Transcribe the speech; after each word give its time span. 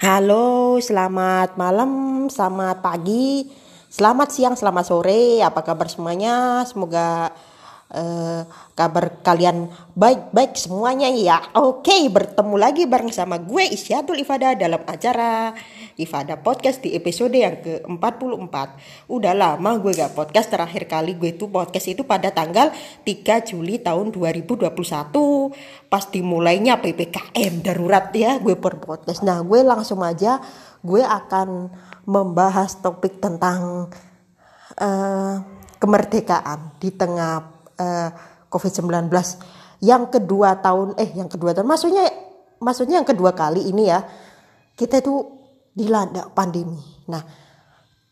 Halo, 0.00 0.80
selamat 0.80 1.60
malam, 1.60 2.24
selamat 2.32 2.80
pagi, 2.80 3.52
selamat 3.92 4.32
siang, 4.32 4.56
selamat 4.56 4.88
sore. 4.88 5.44
Apa 5.44 5.60
kabar 5.60 5.92
semuanya? 5.92 6.64
Semoga 6.64 7.28
uh, 7.94 8.42
kabar 8.78 9.20
kalian 9.20 9.68
baik-baik 9.98 10.56
semuanya 10.56 11.10
ya. 11.10 11.38
Oke, 11.58 12.08
bertemu 12.08 12.54
lagi 12.56 12.86
bareng 12.86 13.12
sama 13.12 13.42
gue 13.42 13.66
Isyatul 13.70 14.22
Ifada 14.22 14.54
dalam 14.54 14.82
acara 14.86 15.52
Ifada 15.98 16.40
Podcast 16.40 16.80
di 16.80 16.96
episode 16.96 17.34
yang 17.36 17.60
ke-44. 17.60 18.54
Udah 19.10 19.34
lama 19.36 19.70
gue 19.76 19.92
gak 19.92 20.16
podcast, 20.16 20.48
terakhir 20.48 20.88
kali 20.88 21.18
gue 21.18 21.36
itu 21.36 21.50
podcast 21.50 21.86
itu 21.90 22.06
pada 22.06 22.32
tanggal 22.32 22.72
3 23.04 23.48
Juli 23.52 23.82
tahun 23.82 24.14
2021. 24.14 24.70
Pas 25.90 26.04
dimulainya 26.08 26.78
PPKM 26.78 27.52
darurat 27.60 28.08
ya 28.14 28.38
gue 28.38 28.56
per 28.56 28.80
podcast. 28.80 29.26
Nah 29.26 29.42
gue 29.42 29.60
langsung 29.60 30.00
aja 30.00 30.40
gue 30.80 31.04
akan 31.04 31.68
membahas 32.08 32.80
topik 32.80 33.20
tentang 33.20 33.92
uh, 34.80 35.34
kemerdekaan 35.76 36.80
di 36.80 36.88
tengah 36.92 37.59
uh, 37.80 38.08
COVID-19 38.52 39.08
yang 39.80 40.12
kedua 40.12 40.60
tahun 40.60 40.92
eh 41.00 41.16
yang 41.16 41.32
kedua 41.32 41.56
tahun 41.56 41.64
maksudnya 41.64 42.04
maksudnya 42.60 43.00
yang 43.00 43.08
kedua 43.08 43.32
kali 43.32 43.72
ini 43.72 43.88
ya 43.88 44.04
kita 44.76 45.00
itu 45.00 45.40
dilanda 45.76 46.28
pandemi. 46.32 46.80
Nah, 47.08 47.20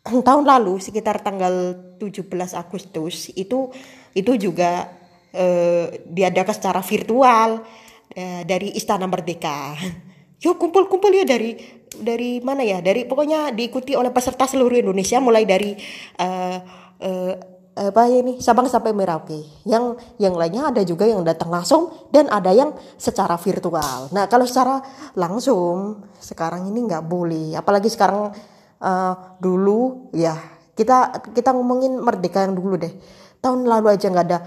tahun 0.28 0.44
lalu 0.44 0.80
sekitar 0.80 1.20
tanggal 1.24 1.76
17 2.00 2.28
Agustus 2.56 3.32
itu 3.36 3.72
itu 4.16 4.32
juga 4.36 4.88
eh, 5.32 6.04
diadakan 6.08 6.54
secara 6.54 6.80
virtual 6.80 7.64
eh, 8.12 8.42
dari 8.44 8.72
Istana 8.76 9.04
Merdeka. 9.04 9.76
Yuk 10.44 10.54
kumpul-kumpul 10.54 11.10
ya 11.10 11.26
dari 11.26 11.58
dari 11.98 12.38
mana 12.38 12.62
ya? 12.62 12.78
Dari 12.78 13.04
pokoknya 13.04 13.50
diikuti 13.50 13.98
oleh 13.98 14.14
peserta 14.14 14.46
seluruh 14.46 14.78
Indonesia 14.78 15.18
mulai 15.18 15.42
dari 15.42 15.74
eh, 16.20 16.58
eh, 17.02 17.34
apa 17.78 18.10
ya 18.10 18.26
ini 18.26 18.42
Sabang 18.42 18.66
sampai 18.66 18.90
Merauke. 18.90 19.38
Yang 19.62 20.02
yang 20.18 20.34
lainnya 20.34 20.74
ada 20.74 20.82
juga 20.82 21.06
yang 21.06 21.22
datang 21.22 21.54
langsung 21.54 21.94
dan 22.10 22.26
ada 22.26 22.50
yang 22.50 22.74
secara 22.98 23.38
virtual. 23.38 24.10
Nah 24.10 24.26
kalau 24.26 24.42
secara 24.42 24.82
langsung 25.14 26.02
sekarang 26.18 26.66
ini 26.66 26.82
nggak 26.90 27.06
boleh. 27.06 27.54
Apalagi 27.54 27.86
sekarang 27.86 28.34
uh, 28.82 29.14
dulu 29.38 30.10
ya 30.10 30.34
kita 30.74 31.22
kita 31.30 31.54
ngomongin 31.54 32.02
merdeka 32.02 32.42
yang 32.42 32.58
dulu 32.58 32.74
deh. 32.74 32.90
Tahun 33.38 33.62
lalu 33.62 33.94
aja 33.94 34.10
nggak 34.10 34.26
ada 34.26 34.38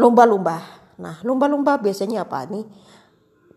lomba-lomba. 0.00 0.56
Nah 0.96 1.20
lomba-lomba 1.20 1.76
biasanya 1.76 2.24
apa 2.24 2.48
nih? 2.48 2.64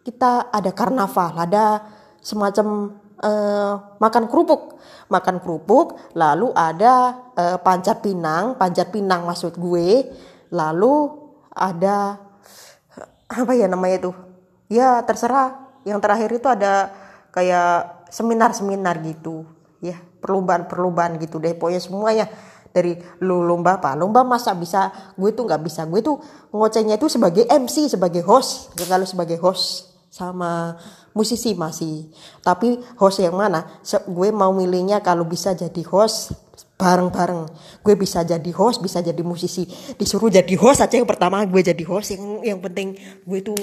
Kita 0.04 0.52
ada 0.52 0.72
karnaval, 0.76 1.36
ada 1.40 1.84
semacam 2.20 2.96
uh, 3.24 3.98
makan 3.98 4.30
kerupuk. 4.30 4.78
Makan 5.08 5.40
kerupuk 5.40 5.96
lalu 6.14 6.52
ada 6.54 7.16
uh, 7.34 7.58
pancat 7.62 8.04
pinang. 8.04 8.60
Pancat 8.60 8.92
pinang 8.92 9.24
maksud 9.26 9.56
gue 9.56 10.12
lalu 10.52 10.94
ada 11.52 12.22
apa 13.28 13.54
ya 13.56 13.68
namanya 13.68 14.08
itu? 14.08 14.12
Ya 14.68 15.02
terserah. 15.04 15.68
Yang 15.88 16.00
terakhir 16.04 16.30
itu 16.36 16.48
ada 16.52 16.74
kayak 17.32 18.08
seminar-seminar 18.12 19.00
gitu. 19.04 19.48
Ya 19.80 19.98
perlombaan-perlombaan 20.20 21.18
gitu 21.24 21.40
deh. 21.40 21.56
Pokoknya 21.56 21.82
semuanya. 21.82 22.28
Dari 22.68 22.94
lu 23.24 23.42
lomba 23.42 23.82
apa? 23.82 23.98
Lomba 23.98 24.22
masa 24.22 24.54
bisa. 24.54 24.92
Gue 25.18 25.34
tuh 25.34 25.50
nggak 25.50 25.64
bisa. 25.66 25.88
Gue 25.90 26.04
tuh 26.04 26.22
ngocehnya 26.54 27.00
itu 27.00 27.10
sebagai 27.10 27.48
MC 27.48 27.90
sebagai 27.90 28.22
host. 28.22 28.76
Kalau 28.76 29.08
sebagai 29.08 29.40
host 29.42 29.97
sama 30.08 30.76
musisi 31.12 31.54
masih. 31.54 32.10
Tapi 32.42 32.80
host 32.98 33.22
yang 33.22 33.36
mana? 33.36 33.68
Gue 34.08 34.34
mau 34.34 34.52
milihnya 34.56 35.04
kalau 35.04 35.28
bisa 35.28 35.54
jadi 35.54 35.84
host 35.86 36.34
bareng-bareng. 36.78 37.50
Gue 37.86 37.94
bisa 37.94 38.26
jadi 38.26 38.52
host 38.56 38.82
bisa 38.82 39.04
jadi 39.04 39.22
musisi. 39.22 39.68
Disuruh 39.96 40.32
jadi 40.32 40.54
host 40.58 40.82
aja 40.84 40.98
yang 40.98 41.10
pertama 41.10 41.44
gue 41.46 41.62
jadi 41.62 41.84
host. 41.86 42.18
Yang 42.18 42.24
yang 42.56 42.60
penting 42.64 42.98
gue 43.28 43.40
tuh 43.46 43.60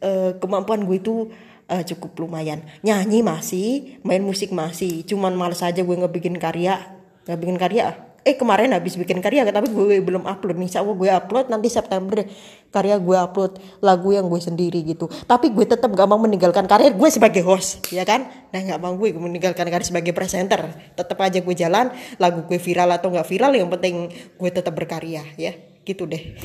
uh, 0.00 0.34
kemampuan 0.40 0.84
gue 0.86 0.96
itu 0.96 1.28
uh, 1.68 1.82
cukup 1.84 2.24
lumayan. 2.24 2.64
Nyanyi 2.80 3.20
masih 3.20 3.68
main 4.06 4.22
musik 4.24 4.54
masih. 4.54 5.04
Cuman 5.04 5.36
males 5.36 5.60
aja 5.60 5.84
gue 5.84 5.96
ngebikin 5.96 6.38
karya. 6.40 6.96
Nggak 7.28 7.38
bikin 7.44 7.58
karya 7.60 8.07
eh 8.26 8.34
kemarin 8.34 8.74
habis 8.74 8.98
bikin 8.98 9.22
karya 9.22 9.46
tapi 9.46 9.70
gue 9.70 10.02
belum 10.02 10.26
upload 10.26 10.58
nih. 10.58 10.70
Allah 10.76 10.94
gue 10.94 11.10
upload 11.10 11.46
nanti 11.48 11.70
September 11.70 12.26
karya 12.68 13.00
gue 13.00 13.16
upload 13.16 13.62
lagu 13.80 14.10
yang 14.12 14.26
gue 14.26 14.40
sendiri 14.42 14.82
gitu. 14.84 15.06
Tapi 15.06 15.54
gue 15.54 15.64
tetap 15.64 15.88
gak 15.94 16.08
mau 16.08 16.18
meninggalkan 16.18 16.66
karir 16.66 16.92
gue 16.92 17.08
sebagai 17.08 17.40
host 17.46 17.88
ya 17.94 18.02
kan? 18.02 18.28
Nah 18.50 18.60
gak 18.60 18.80
mau 18.82 18.92
gue 18.98 19.14
meninggalkan 19.14 19.66
karir 19.70 19.86
sebagai 19.86 20.12
presenter. 20.12 20.66
Tetap 20.98 21.18
aja 21.22 21.38
gue 21.40 21.54
jalan 21.56 21.94
lagu 22.18 22.44
gue 22.44 22.58
viral 22.58 22.90
atau 22.98 23.08
gak 23.14 23.26
viral 23.26 23.54
yang 23.54 23.70
penting 23.70 24.12
gue 24.12 24.50
tetap 24.50 24.74
berkarya 24.74 25.24
ya. 25.38 25.54
Gitu 25.86 26.04
deh. 26.04 26.36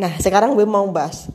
Nah 0.00 0.16
sekarang 0.22 0.56
gue 0.56 0.64
mau 0.64 0.86
bahas 0.88 1.28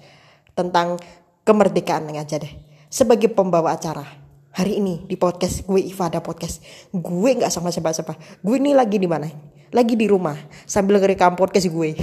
tentang 0.57 0.97
kemerdekaan 1.43 2.07
aja 2.15 2.39
deh. 2.39 2.53
Sebagai 2.89 3.29
pembawa 3.29 3.73
acara 3.77 4.05
hari 4.53 4.77
ini 4.77 5.05
di 5.05 5.17
podcast 5.17 5.65
gue 5.69 5.81
Ifada 5.81 6.23
podcast. 6.23 6.65
Gue 6.89 7.37
nggak 7.37 7.53
sama 7.53 7.69
siapa-siapa 7.69 8.41
gue 8.41 8.55
ini 8.57 8.73
lagi 8.73 8.97
di 8.97 9.05
mana 9.05 9.29
lagi 9.73 9.97
di 9.97 10.05
rumah 10.05 10.37
sambil 10.63 11.01
ngerekam 11.01 11.33
podcast 11.33 11.67
gue. 11.67 11.97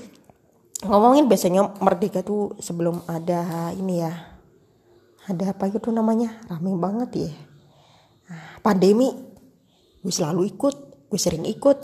Ngomongin 0.88 1.26
biasanya 1.26 1.74
merdeka 1.82 2.22
tuh 2.22 2.54
sebelum 2.62 3.02
ada 3.10 3.72
ini 3.74 4.00
ya. 4.00 4.12
Ada 5.26 5.56
apa 5.56 5.68
gitu 5.72 5.90
namanya? 5.90 6.40
Rame 6.46 6.76
banget 6.78 7.10
ya. 7.28 7.30
Nah, 8.30 8.62
pandemi. 8.62 9.10
Gue 10.00 10.12
selalu 10.12 10.54
ikut 10.54 10.76
gue 11.10 11.20
sering 11.20 11.44
ikut. 11.50 11.78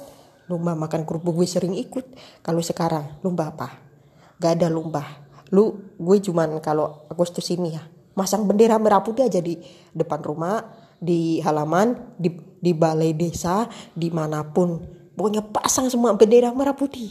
Lomba 0.47 0.79
makan 0.79 1.03
kerupuk 1.03 1.43
gue 1.43 1.49
sering 1.49 1.75
ikut. 1.75 2.07
Kalau 2.45 2.63
sekarang 2.63 3.19
lomba 3.27 3.51
apa? 3.51 3.69
Gak 4.39 4.61
ada 4.61 4.69
lomba 4.71 5.31
lu 5.51 5.83
gue 5.99 6.17
cuman 6.23 6.63
kalau 6.63 7.07
Agustus 7.11 7.51
ini 7.51 7.75
ya 7.75 7.83
masang 8.15 8.47
bendera 8.47 8.79
merah 8.79 9.03
putih 9.03 9.27
aja 9.27 9.43
di 9.43 9.59
depan 9.91 10.23
rumah 10.23 10.63
di 11.03 11.43
halaman 11.43 12.15
di 12.15 12.31
di 12.61 12.71
balai 12.71 13.15
desa 13.15 13.67
di 13.95 14.09
mana 14.15 14.47
pun 14.47 14.79
pokoknya 15.15 15.43
pasang 15.51 15.91
semua 15.91 16.15
bendera 16.15 16.55
merah 16.55 16.75
putih 16.75 17.11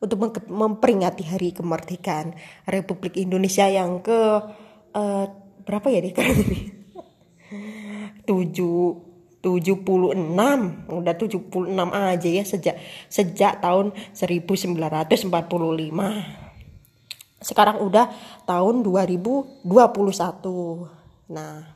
untuk 0.00 0.32
memperingati 0.48 1.28
hari 1.28 1.52
kemerdekaan 1.52 2.32
Republik 2.64 3.20
Indonesia 3.20 3.68
yang 3.68 4.00
ke 4.00 4.20
uh, 4.96 5.24
berapa 5.64 5.86
ya 5.92 6.00
nih? 6.00 6.12
Kali 6.16 6.32
ini. 6.32 6.60
Tujuh 8.28 9.10
76 9.40 9.88
udah 10.92 11.14
76 11.16 11.48
aja 11.88 12.28
ya 12.28 12.44
sejak 12.44 12.76
sejak 13.08 13.64
tahun 13.64 13.96
1945 14.12 15.32
sekarang 17.40 17.80
udah 17.80 18.12
tahun 18.44 18.84
2021 18.84 19.64
nah 21.32 21.72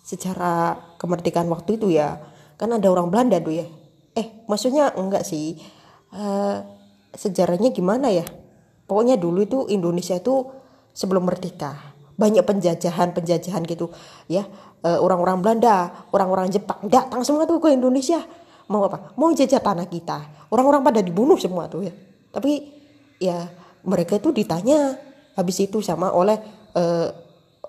secara 0.00 0.80
kemerdekaan 0.96 1.52
waktu 1.52 1.76
itu 1.76 1.92
ya 1.92 2.16
kan 2.56 2.72
ada 2.72 2.88
orang 2.88 3.12
Belanda 3.12 3.36
tuh 3.44 3.60
ya 3.60 3.68
eh 4.16 4.44
maksudnya 4.48 4.92
enggak 4.96 5.24
sih. 5.24 5.60
Uh, 6.12 6.60
sejarahnya 7.16 7.72
gimana 7.72 8.12
ya? 8.12 8.24
Pokoknya 8.88 9.16
dulu 9.16 9.44
itu 9.44 9.58
Indonesia 9.72 10.16
itu 10.16 10.48
sebelum 10.92 11.24
merdeka. 11.24 11.92
Banyak 12.16 12.44
penjajahan 12.44 13.16
penjajahan 13.16 13.64
gitu 13.64 13.88
ya. 14.28 14.44
Eh, 14.82 14.98
orang-orang 14.98 15.40
Belanda 15.40 16.08
orang-orang 16.12 16.50
Jepang 16.52 16.76
datang 16.90 17.24
semua 17.24 17.48
tuh 17.48 17.62
ke 17.62 17.72
Indonesia. 17.72 18.20
Mau 18.68 18.84
apa? 18.84 19.16
Mau 19.16 19.32
jajah 19.32 19.60
tanah 19.62 19.88
kita. 19.88 20.48
Orang-orang 20.52 20.84
pada 20.84 21.00
dibunuh 21.00 21.40
semua 21.40 21.70
tuh 21.72 21.88
ya. 21.88 21.94
Tapi 22.32 22.52
ya 23.16 23.48
mereka 23.86 24.20
itu 24.20 24.34
ditanya 24.34 24.98
habis 25.38 25.56
itu 25.62 25.80
sama 25.80 26.12
oleh 26.12 26.36
uh, 26.76 27.08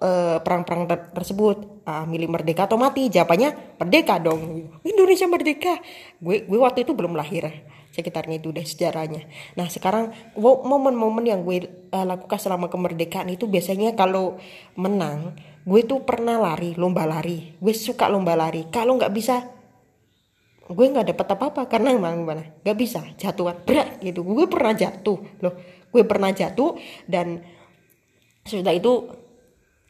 Eh, 0.03 0.37
perang-perang 0.43 0.83
ter 0.83 0.99
tersebut. 1.15 1.87
Uh, 1.87 2.03
milik 2.07 2.27
merdeka 2.27 2.67
atau 2.67 2.75
mati? 2.75 3.07
Jawabannya 3.07 3.79
merdeka 3.79 4.19
dong. 4.19 4.67
Indonesia 4.83 5.27
merdeka. 5.31 5.79
Gue 6.19 6.43
gue 6.43 6.59
waktu 6.59 6.83
itu 6.83 6.91
belum 6.91 7.15
lahir. 7.15 7.47
Sekitarnya 7.95 8.35
itu 8.35 8.51
deh 8.51 8.67
sejarahnya. 8.67 9.23
Nah 9.55 9.71
sekarang 9.71 10.11
momen-momen 10.35 11.23
yang 11.23 11.47
gue 11.47 11.87
uh, 11.95 12.03
lakukan 12.03 12.35
selama 12.35 12.67
kemerdekaan 12.67 13.31
itu 13.31 13.47
biasanya 13.47 13.95
kalau 13.95 14.35
menang 14.75 15.39
gue 15.63 15.81
tuh 15.87 16.03
pernah 16.03 16.35
lari 16.35 16.75
lomba 16.75 17.07
lari. 17.07 17.55
Gue 17.63 17.71
suka 17.71 18.11
lomba 18.11 18.35
lari. 18.35 18.67
Kalau 18.67 18.99
nggak 18.99 19.13
bisa 19.15 19.39
gue 20.67 20.85
nggak 20.87 21.15
dapat 21.15 21.27
apa-apa 21.31 21.61
karena 21.71 21.95
emang 21.95 22.27
gimana? 22.27 22.43
Nggak 22.59 22.75
bisa. 22.75 22.99
Jatuhan 23.15 23.55
berat 23.63 24.03
gitu. 24.03 24.19
Gue 24.27 24.51
pernah 24.51 24.75
jatuh. 24.75 25.19
Loh 25.39 25.55
gue 25.95 26.03
pernah 26.03 26.35
jatuh 26.35 26.75
dan 27.07 27.39
sudah 28.43 28.75
itu 28.75 29.22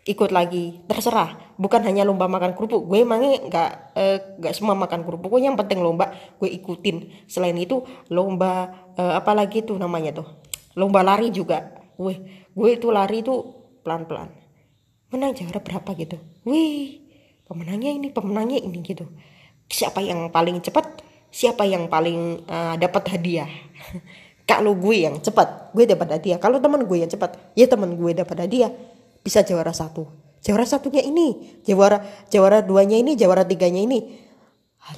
ikut 0.04 0.30
lagi. 0.32 0.84
Terserah. 0.88 1.56
Bukan 1.56 1.84
hanya 1.84 2.04
lomba 2.04 2.28
makan 2.28 2.56
kerupuk. 2.56 2.88
Gue 2.88 3.04
emangnya 3.04 3.40
nggak 3.44 3.70
eh, 3.96 4.18
nggak 4.40 4.54
eh, 4.54 4.58
semua 4.58 4.76
makan 4.76 5.04
kerupuk. 5.04 5.34
Gue 5.34 5.42
yang 5.44 5.60
penting 5.60 5.80
lomba 5.80 6.12
gue 6.40 6.50
ikutin. 6.50 7.28
Selain 7.28 7.56
itu 7.56 7.84
lomba 8.12 8.72
eh, 8.96 9.14
apa 9.16 9.32
lagi 9.32 9.64
tuh 9.64 9.80
namanya 9.80 10.24
tuh? 10.24 10.28
Lomba 10.76 11.02
lari 11.02 11.32
juga. 11.32 11.72
Gue 11.96 12.46
gue 12.54 12.70
itu 12.70 12.88
lari 12.90 13.22
itu 13.26 13.34
pelan 13.84 14.08
pelan 14.08 14.44
menang 15.14 15.38
jarak 15.38 15.62
berapa 15.62 15.94
gitu? 15.94 16.18
Wih 16.50 17.06
pemenangnya 17.46 17.94
ini 17.94 18.10
pemenangnya 18.10 18.58
ini 18.58 18.82
gitu. 18.82 19.06
Siapa 19.70 20.02
yang 20.02 20.34
paling 20.34 20.58
cepat? 20.66 21.06
Siapa 21.30 21.70
yang 21.70 21.86
paling 21.86 22.50
uh, 22.50 22.76
dapat 22.82 23.14
hadiah? 23.14 23.48
Kalau 24.50 24.74
gue 24.74 25.06
yang 25.06 25.22
cepat 25.22 25.72
gue 25.78 25.86
dapat 25.86 26.18
hadiah. 26.18 26.42
Kalau 26.42 26.58
teman 26.58 26.84
gue 26.90 26.98
yang 26.98 27.08
cepat 27.08 27.38
ya 27.54 27.70
teman 27.70 27.94
gue 27.94 28.12
dapat 28.12 28.50
hadiah 28.50 28.74
bisa 29.24 29.42
juara 29.42 29.72
satu. 29.72 30.06
Juara 30.44 30.68
satunya 30.68 31.00
ini. 31.00 31.56
Juara 31.64 32.04
juara 32.28 32.60
duanya 32.60 33.00
ini 33.00 33.16
juara 33.16 33.48
tiganya 33.48 33.80
ini. 33.80 34.20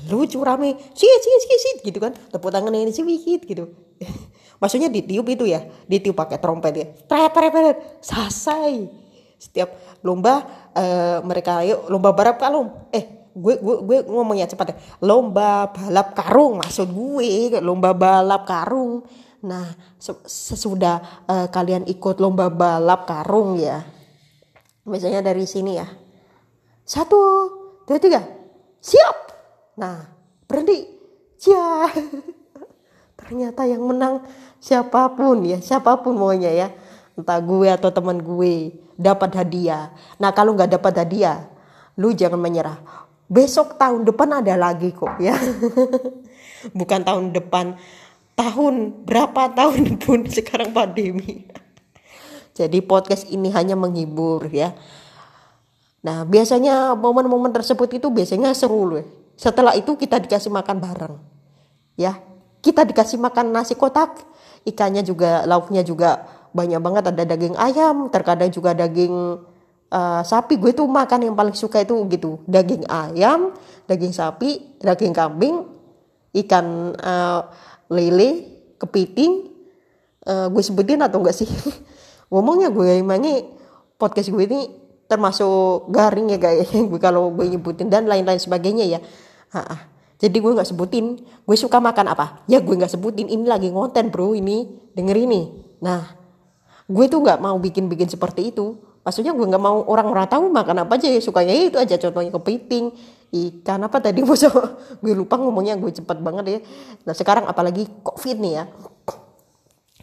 Lucu 0.10 0.42
rame 0.42 0.74
sih 0.98 1.06
sih 1.06 1.36
sih 1.46 1.58
sih 1.62 1.74
gitu 1.86 2.02
kan. 2.02 2.18
Tepuk 2.34 2.50
tangannya 2.50 2.82
ini 2.82 2.92
sedikit 2.92 3.46
gitu. 3.46 3.70
Maksudnya 4.62 4.90
ditiup 4.90 5.30
itu 5.30 5.46
ya. 5.46 5.62
Ditiup 5.86 6.18
pakai 6.18 6.42
trompet 6.42 6.74
ya. 6.74 6.86
Tret 7.06 7.32
tret 7.32 7.54
tret 7.54 7.78
selesai 8.02 9.06
setiap 9.36 10.00
lomba 10.02 10.42
uh, 10.74 11.20
mereka 11.22 11.62
ayo 11.62 11.86
lomba 11.94 12.18
balap 12.18 12.42
kalung. 12.42 12.90
Eh 12.90 13.30
gue 13.38 13.62
gue 13.62 13.76
gue 13.86 13.98
ngomongnya 14.10 14.50
cepat 14.50 14.74
ya. 14.74 14.76
Lomba 15.06 15.70
balap 15.70 16.18
karung 16.18 16.58
maksud 16.66 16.90
gue. 16.90 17.54
Lomba 17.62 17.94
balap 17.94 18.50
karung. 18.50 19.06
Nah 19.46 19.70
sesudah 20.26 21.30
uh, 21.30 21.46
kalian 21.54 21.86
ikut 21.86 22.18
lomba 22.18 22.50
balap 22.50 23.06
karung 23.06 23.62
ya 23.62 23.86
misalnya 24.86 25.26
dari 25.26 25.44
sini 25.50 25.78
ya 25.78 25.88
satu 26.86 27.20
dua 27.86 27.98
tiga 27.98 28.22
siap 28.80 29.26
Nah, 29.76 30.08
berhenti. 30.48 30.88
Ya. 31.46 31.92
Ternyata 33.20 33.68
yang 33.68 33.84
menang 33.84 34.24
siapa 34.60 35.12
pun 35.14 35.44
ya, 35.44 35.60
siapa 35.60 36.00
pun 36.00 36.16
maunya 36.16 36.52
ya. 36.52 36.68
Entah 37.16 37.40
gue 37.40 37.68
atau 37.72 37.92
teman 37.92 38.20
gue 38.20 38.76
dapat 38.96 39.32
hadiah. 39.36 39.92
Nah, 40.20 40.32
kalau 40.36 40.56
nggak 40.56 40.80
dapat 40.80 41.06
hadiah, 41.06 41.48
lu 42.00 42.12
jangan 42.12 42.40
menyerah. 42.40 42.80
Besok 43.28 43.80
tahun 43.80 44.04
depan 44.04 44.44
ada 44.44 44.56
lagi 44.56 44.92
kok 44.92 45.16
ya. 45.20 45.36
Bukan 46.78 47.02
tahun 47.04 47.36
depan, 47.36 47.78
tahun 48.36 49.06
berapa 49.06 49.54
tahun 49.54 50.00
pun 50.02 50.28
sekarang 50.36 50.72
pandemi. 50.72 51.48
Jadi 52.56 52.80
podcast 52.80 53.28
ini 53.28 53.52
hanya 53.52 53.76
menghibur 53.76 54.48
ya. 54.48 54.72
Nah, 56.08 56.24
biasanya 56.24 56.96
momen-momen 56.96 57.52
tersebut 57.52 58.00
itu 58.00 58.08
biasanya 58.08 58.56
seru 58.56 58.88
loh. 58.88 59.04
Setelah 59.36 59.76
itu 59.76 60.00
kita 60.00 60.24
dikasih 60.24 60.48
makan 60.48 60.80
bareng. 60.80 61.16
Ya, 62.00 62.16
kita 62.64 62.88
dikasih 62.88 63.20
makan 63.20 63.52
nasi 63.52 63.76
kotak, 63.76 64.24
ikannya 64.64 65.04
juga 65.04 65.44
lauknya 65.44 65.84
juga 65.84 66.24
banyak 66.56 66.80
banget 66.80 67.04
ada 67.12 67.24
daging 67.28 67.60
ayam, 67.60 68.08
terkadang 68.08 68.48
juga 68.48 68.72
daging 68.72 69.44
uh, 69.92 70.22
sapi. 70.24 70.56
Gue 70.56 70.72
tuh 70.72 70.88
makan 70.88 71.28
yang 71.28 71.36
paling 71.36 71.58
suka 71.58 71.84
itu 71.84 72.00
gitu, 72.08 72.40
daging 72.48 72.88
ayam, 72.88 73.52
daging 73.84 74.16
sapi, 74.16 74.80
daging 74.80 75.12
kambing, 75.12 75.68
ikan 76.46 76.96
uh, 77.04 77.52
lele, 77.92 78.48
kepiting. 78.80 79.52
Uh, 80.26 80.48
gue 80.50 80.64
sebutin 80.64 81.04
atau 81.04 81.20
enggak 81.20 81.36
sih? 81.36 81.50
Ngomongnya 82.30 82.74
gue 82.74 83.02
emangnya 83.02 83.46
podcast 83.96 84.30
gue 84.34 84.44
ini 84.46 84.68
termasuk 85.06 85.94
garing 85.94 86.34
ya 86.34 86.40
guys 86.42 86.70
gue 86.92 87.00
kalau 87.00 87.30
gue 87.30 87.46
nyebutin 87.46 87.88
dan 87.88 88.10
lain-lain 88.10 88.42
sebagainya 88.42 88.86
ya 88.90 89.00
Ha-ha. 89.56 89.78
Jadi 90.16 90.38
gue 90.40 90.52
nggak 90.52 90.68
sebutin, 90.68 91.20
gue 91.20 91.58
suka 91.60 91.80
makan 91.80 92.12
apa? 92.12 92.44
Ya 92.48 92.60
gue 92.60 92.76
nggak 92.76 92.92
sebutin. 92.92 93.28
Ini 93.32 93.48
lagi 93.48 93.72
ngonten 93.72 94.12
bro, 94.12 94.36
ini 94.36 94.68
denger 94.96 95.16
ini. 95.16 95.42
Nah, 95.84 96.08
gue 96.88 97.06
tuh 97.08 97.20
nggak 97.24 97.40
mau 97.40 97.56
bikin-bikin 97.60 98.08
seperti 98.08 98.56
itu. 98.56 98.80
Maksudnya 99.04 99.36
gue 99.36 99.46
nggak 99.46 99.64
mau 99.64 99.86
orang-orang 99.86 100.28
tahu 100.28 100.52
makan 100.52 100.88
apa 100.88 101.00
aja. 101.00 101.12
Sukanya 101.20 101.52
itu 101.56 101.80
aja. 101.80 101.96
Contohnya 102.00 102.32
kepiting, 102.32 102.96
ikan 103.32 103.80
apa 103.86 104.00
tadi 104.00 104.24
bosok. 104.28 104.56
gue 105.04 105.14
lupa 105.16 105.36
ngomongnya 105.36 105.76
gue 105.80 105.92
cepet 105.92 106.18
banget 106.24 106.46
ya. 106.48 106.60
Nah 107.08 107.14
sekarang 107.14 107.46
apalagi 107.48 107.88
covid 108.04 108.40
nih 108.40 108.54
ya. 108.60 108.64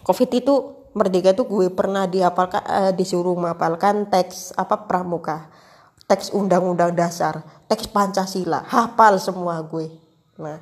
Covid 0.04 0.30
itu 0.32 0.54
merdeka 0.92 1.32
itu 1.32 1.44
gue 1.48 1.68
pernah 1.72 2.04
dihafalkan, 2.04 2.62
uh, 2.64 2.92
disuruh 2.92 3.36
menghafalkan 3.36 4.08
teks 4.12 4.52
apa 4.56 4.84
pramuka 4.84 5.52
teks 6.12 6.28
undang-undang 6.36 6.92
dasar, 6.92 7.40
teks 7.72 7.88
Pancasila, 7.88 8.68
hafal 8.68 9.16
semua 9.16 9.64
gue. 9.64 9.88
Nah, 10.36 10.60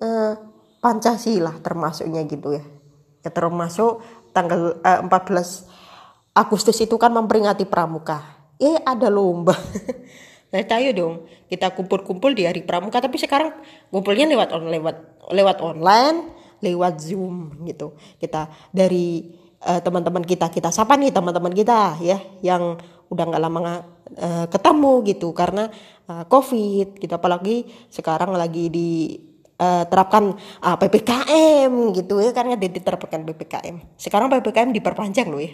eh, 0.00 0.32
Pancasila 0.80 1.60
termasuknya 1.60 2.24
gitu 2.24 2.56
ya. 2.56 2.64
Ya 3.20 3.28
termasuk 3.28 4.00
tanggal 4.32 4.80
eh, 4.80 5.00
14 5.04 5.68
Agustus 6.32 6.80
itu 6.80 6.96
kan 6.96 7.12
memperingati 7.12 7.68
pramuka. 7.68 8.48
Eh 8.56 8.80
ada 8.80 9.12
lomba. 9.12 9.52
nah, 10.56 10.64
ayo 10.64 10.90
dong 10.96 11.14
kita 11.52 11.76
kumpul-kumpul 11.76 12.32
di 12.32 12.48
hari 12.48 12.64
pramuka 12.64 12.96
tapi 12.96 13.20
sekarang 13.20 13.52
kumpulnya 13.92 14.24
lewat 14.24 14.56
on 14.56 14.72
lewat 14.72 14.96
lewat 15.36 15.58
online, 15.60 16.32
lewat 16.60 17.00
Zoom 17.00 17.64
gitu. 17.66 17.96
Kita 18.20 18.48
dari 18.70 19.26
uh, 19.64 19.80
teman-teman 19.80 20.24
kita 20.24 20.52
kita 20.52 20.68
sapa 20.72 20.96
nih 20.96 21.12
teman-teman 21.12 21.52
kita 21.52 21.98
ya 22.00 22.20
yang 22.44 22.76
udah 23.10 23.24
nggak 23.26 23.42
lama 23.42 23.60
uh, 23.60 24.46
ketemu 24.46 24.92
gitu. 25.08 25.28
Karena 25.32 25.68
uh, 26.06 26.24
covid 26.28 27.00
gitu. 27.00 27.12
Apalagi 27.12 27.68
sekarang 27.88 28.36
lagi 28.36 28.68
di 28.68 29.18
uh, 29.58 29.84
terapkan 29.88 30.36
uh, 30.62 30.76
ppkm 30.76 31.72
gitu. 31.96 32.20
Ya 32.20 32.30
karena 32.36 32.54
diterapkan 32.56 33.24
ppkm 33.24 33.96
sekarang 33.96 34.28
ppkm 34.28 34.70
diperpanjang 34.76 35.28
loh 35.28 35.40
ya. 35.40 35.52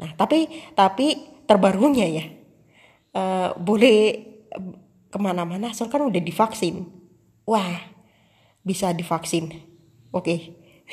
Nah 0.00 0.12
tapi 0.14 0.48
tapi 0.76 1.40
terbarunya 1.48 2.06
ya 2.08 2.24
uh, 3.16 3.48
boleh 3.58 4.30
ke 5.12 5.18
mana-mana 5.20 5.72
asal 5.72 5.92
kan 5.92 6.04
udah 6.04 6.20
divaksin. 6.20 6.88
Wah 7.44 7.90
bisa 8.62 8.94
divaksin 8.94 9.71
oke. 10.12 10.24
Okay. 10.24 10.38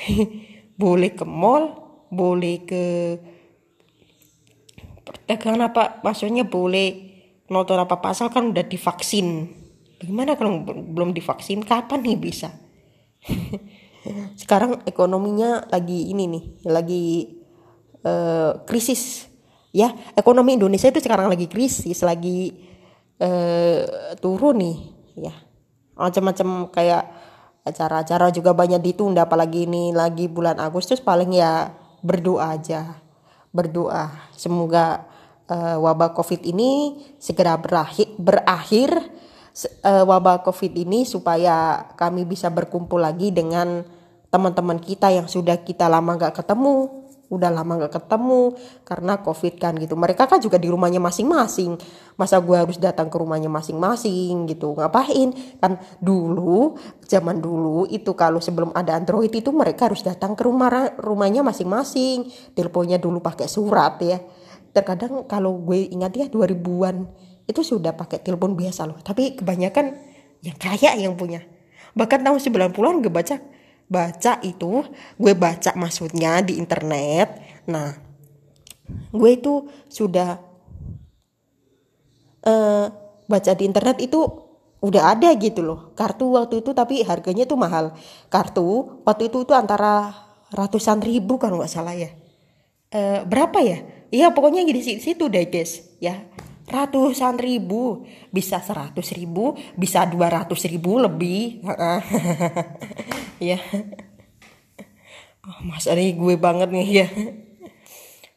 boleh 0.80 1.12
ke 1.12 1.28
mall 1.28 1.76
boleh 2.10 2.64
ke 2.64 2.84
perdagangan 5.04 5.70
apa 5.70 5.82
maksudnya 6.02 6.42
boleh 6.42 7.10
nonton 7.50 7.78
apa 7.78 7.98
pasal 7.98 8.30
kan 8.30 8.50
udah 8.50 8.64
divaksin. 8.66 9.50
Bagaimana 10.00 10.38
kalau 10.38 10.64
belum 10.64 11.12
divaksin? 11.12 11.60
Kapan 11.60 12.00
nih 12.00 12.16
bisa? 12.16 12.48
Sekarang 14.40 14.80
ekonominya 14.88 15.68
lagi 15.68 16.08
ini 16.08 16.24
nih 16.30 16.44
lagi 16.66 17.04
uh, 18.06 18.64
krisis. 18.64 19.28
Ya 19.70 19.94
ekonomi 20.18 20.58
Indonesia 20.58 20.90
itu 20.90 20.98
sekarang 20.98 21.30
lagi 21.30 21.46
krisis 21.46 22.02
lagi 22.02 22.58
uh, 23.22 24.14
turun 24.18 24.58
nih 24.58 24.76
ya. 25.30 25.34
Macam-macam 25.94 26.72
kayak 26.74 27.04
acara-acara 27.70 28.34
juga 28.34 28.52
banyak 28.52 28.82
ditunda 28.82 29.24
apalagi 29.24 29.64
ini 29.64 29.94
lagi 29.94 30.26
bulan 30.26 30.58
Agustus 30.58 30.98
paling 30.98 31.32
ya 31.32 31.70
berdoa 32.04 32.58
aja. 32.58 32.98
Berdoa. 33.50 34.30
Semoga 34.34 35.06
uh, 35.50 35.76
wabah 35.80 36.14
covid 36.14 36.44
ini 36.46 37.00
segera 37.18 37.58
berakhir 37.58 38.14
berakhir 38.18 38.90
uh, 39.82 40.04
wabah 40.06 40.46
covid 40.46 40.72
ini 40.76 41.02
supaya 41.02 41.88
kami 41.98 42.22
bisa 42.28 42.48
berkumpul 42.50 43.02
lagi 43.02 43.34
dengan 43.34 43.82
teman-teman 44.30 44.78
kita 44.78 45.10
yang 45.10 45.26
sudah 45.26 45.58
kita 45.66 45.90
lama 45.90 46.14
gak 46.14 46.38
ketemu 46.44 46.99
udah 47.30 47.46
lama 47.48 47.86
gak 47.86 48.02
ketemu 48.02 48.58
karena 48.82 49.22
covid 49.22 49.54
kan 49.56 49.78
gitu. 49.78 49.94
Mereka 49.94 50.26
kan 50.26 50.42
juga 50.42 50.58
di 50.58 50.66
rumahnya 50.66 50.98
masing-masing. 50.98 51.78
Masa 52.18 52.42
gue 52.42 52.58
harus 52.58 52.76
datang 52.76 53.06
ke 53.06 53.16
rumahnya 53.16 53.46
masing-masing 53.46 54.50
gitu 54.50 54.74
ngapain? 54.74 55.30
Kan 55.62 55.78
dulu 56.02 56.74
zaman 57.06 57.38
dulu 57.38 57.86
itu 57.86 58.12
kalau 58.18 58.42
sebelum 58.42 58.74
ada 58.74 58.98
android 58.98 59.30
itu 59.30 59.54
mereka 59.54 59.86
harus 59.86 60.02
datang 60.02 60.34
ke 60.34 60.42
rumah 60.42 60.98
rumahnya 60.98 61.46
masing-masing. 61.46 62.26
Teleponnya 62.52 62.98
dulu 62.98 63.22
pakai 63.22 63.46
surat 63.46 63.96
ya. 64.02 64.18
Terkadang 64.74 65.24
kalau 65.30 65.54
gue 65.62 65.86
ingat 65.86 66.14
ya 66.18 66.26
2000-an 66.26 67.06
itu 67.46 67.62
sudah 67.62 67.94
pakai 67.94 68.22
telepon 68.26 68.58
biasa 68.58 68.90
loh. 68.90 68.98
Tapi 68.98 69.38
kebanyakan 69.38 69.94
yang 70.42 70.58
kaya 70.58 70.98
yang 70.98 71.14
punya. 71.14 71.46
Bahkan 71.94 72.26
tahun 72.26 72.38
90-an 72.42 73.02
gue 73.02 73.12
baca 73.12 73.36
baca 73.90 74.38
itu 74.46 74.86
gue 75.18 75.34
baca 75.34 75.74
maksudnya 75.74 76.38
di 76.46 76.62
internet. 76.62 77.42
Nah 77.66 77.90
gue 79.10 79.30
itu 79.34 79.66
sudah 79.90 80.38
uh, 82.46 82.86
baca 83.26 83.52
di 83.58 83.64
internet 83.66 83.98
itu 83.98 84.22
udah 84.80 85.18
ada 85.18 85.34
gitu 85.34 85.60
loh. 85.66 85.90
Kartu 85.98 86.38
waktu 86.38 86.62
itu 86.62 86.70
tapi 86.70 87.02
harganya 87.02 87.44
tuh 87.44 87.58
mahal. 87.58 87.92
Kartu 88.30 89.02
waktu 89.02 89.26
itu 89.28 89.42
tuh 89.42 89.58
antara 89.58 90.14
ratusan 90.54 91.02
ribu 91.02 91.36
kan 91.36 91.50
nggak 91.50 91.70
salah 91.70 91.98
ya. 91.98 92.14
Uh, 92.94 93.26
berapa 93.26 93.58
ya? 93.58 93.82
Iya 94.10 94.34
pokoknya 94.34 94.66
di 94.66 94.82
situ 94.82 95.30
deh 95.30 95.46
guys 95.46 95.86
ya 96.02 96.26
ratusan 96.70 97.36
ribu. 97.36 98.06
Bisa 98.30 98.62
seratus 98.62 99.10
ribu 99.12 99.58
bisa 99.74 100.06
dua 100.06 100.30
ratus 100.30 100.64
ribu 100.70 101.02
lebih. 101.02 101.60
Ya. 103.40 103.56
Oh, 105.40 105.64
mas 105.64 105.88
Ari 105.88 106.12
gue 106.12 106.36
banget 106.36 106.68
nih 106.68 106.88
ya. 106.92 107.08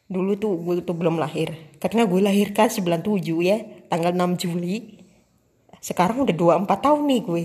Dulu 0.08 0.32
tuh 0.40 0.56
gue 0.56 0.80
tuh 0.80 0.96
belum 0.96 1.20
lahir. 1.20 1.52
Karena 1.76 2.08
gue 2.08 2.24
lahir 2.24 2.56
kan 2.56 2.72
97 2.72 3.20
ya. 3.44 3.60
Tanggal 3.92 4.16
6 4.16 4.40
Juli. 4.40 5.04
Sekarang 5.84 6.24
udah 6.24 6.32
24 6.32 6.64
tahun 6.88 7.02
nih 7.04 7.20
gue. 7.20 7.44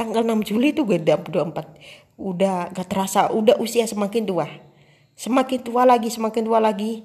Tanggal 0.00 0.24
6 0.24 0.48
Juli 0.48 0.72
itu 0.72 0.88
gue 0.88 0.96
udah 0.96 1.20
24 1.20 2.16
udah 2.18 2.74
gak 2.74 2.88
terasa 2.90 3.30
udah 3.30 3.60
usia 3.62 3.84
semakin 3.86 4.26
tua. 4.26 4.48
Semakin 5.14 5.60
tua 5.62 5.82
lagi 5.84 6.08
semakin 6.08 6.42
tua 6.48 6.58
lagi 6.58 7.04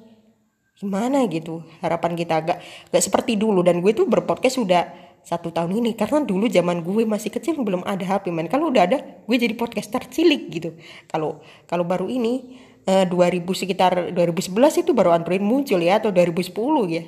gimana 0.83 1.23
gitu? 1.31 1.63
Harapan 1.79 2.11
kita 2.19 2.43
gak 2.43 2.59
gak 2.91 3.03
seperti 3.03 3.39
dulu. 3.39 3.63
Dan 3.63 3.79
gue 3.79 3.95
tuh 3.95 4.03
berpodcast 4.03 4.59
sudah 4.59 4.91
satu 5.23 5.55
tahun 5.55 5.79
ini. 5.79 5.95
Karena 5.95 6.19
dulu 6.27 6.51
zaman 6.51 6.83
gue 6.83 7.07
masih 7.07 7.31
kecil 7.31 7.55
belum 7.63 7.87
ada 7.87 8.03
HP 8.03 8.35
man. 8.35 8.51
Kalau 8.51 8.67
udah 8.67 8.83
ada 8.83 8.99
gue 8.99 9.37
jadi 9.39 9.55
podcaster 9.55 10.03
cilik 10.11 10.51
gitu. 10.51 10.75
Kalau 11.07 11.39
kalau 11.65 11.87
baru 11.87 12.11
ini 12.11 12.59
eh, 12.83 13.07
2000 13.07 13.47
sekitar 13.55 14.11
2011 14.11 14.83
itu 14.83 14.91
baru 14.91 15.15
Android 15.15 15.39
muncul 15.39 15.79
ya 15.79 16.03
atau 16.03 16.11
2010 16.11 16.51
ya. 16.91 17.03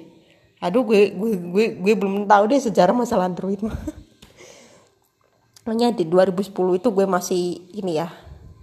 Aduh 0.64 0.88
gue 0.88 1.12
gue 1.12 1.32
gue, 1.36 1.66
gue 1.76 1.94
belum 1.94 2.26
tahu 2.26 2.44
deh 2.48 2.60
sejarah 2.64 2.96
masalah 2.96 3.28
Android. 3.28 3.60
Mah 3.60 3.76
Makanya 5.66 5.98
di 5.98 6.06
2010 6.08 6.54
itu 6.80 6.88
gue 6.94 7.06
masih 7.10 7.44
ini 7.76 8.00
ya 8.00 8.08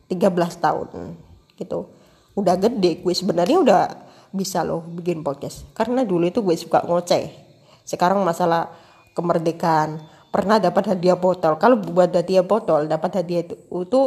13 0.09 0.33
tahun 0.62 0.88
gitu. 1.61 1.92
Udah 2.33 2.57
gede 2.57 3.04
gue 3.04 3.12
sebenarnya 3.12 3.59
udah 3.61 3.83
bisa 4.33 4.65
loh 4.65 4.83
bikin 4.83 5.21
podcast. 5.21 5.69
Karena 5.77 6.03
dulu 6.03 6.27
itu 6.27 6.41
gue 6.41 6.57
suka 6.57 6.83
ngoceh. 6.83 7.31
Sekarang 7.85 8.25
masalah 8.25 8.73
kemerdekaan. 9.12 10.01
Pernah 10.33 10.57
dapat 10.57 10.97
hadiah 10.97 11.15
botol. 11.17 11.61
Kalau 11.61 11.77
buat 11.77 12.09
hadiah 12.09 12.43
botol 12.43 12.89
dapat 12.89 13.21
hadiah 13.21 13.45
itu, 13.45 13.55
itu 13.61 14.01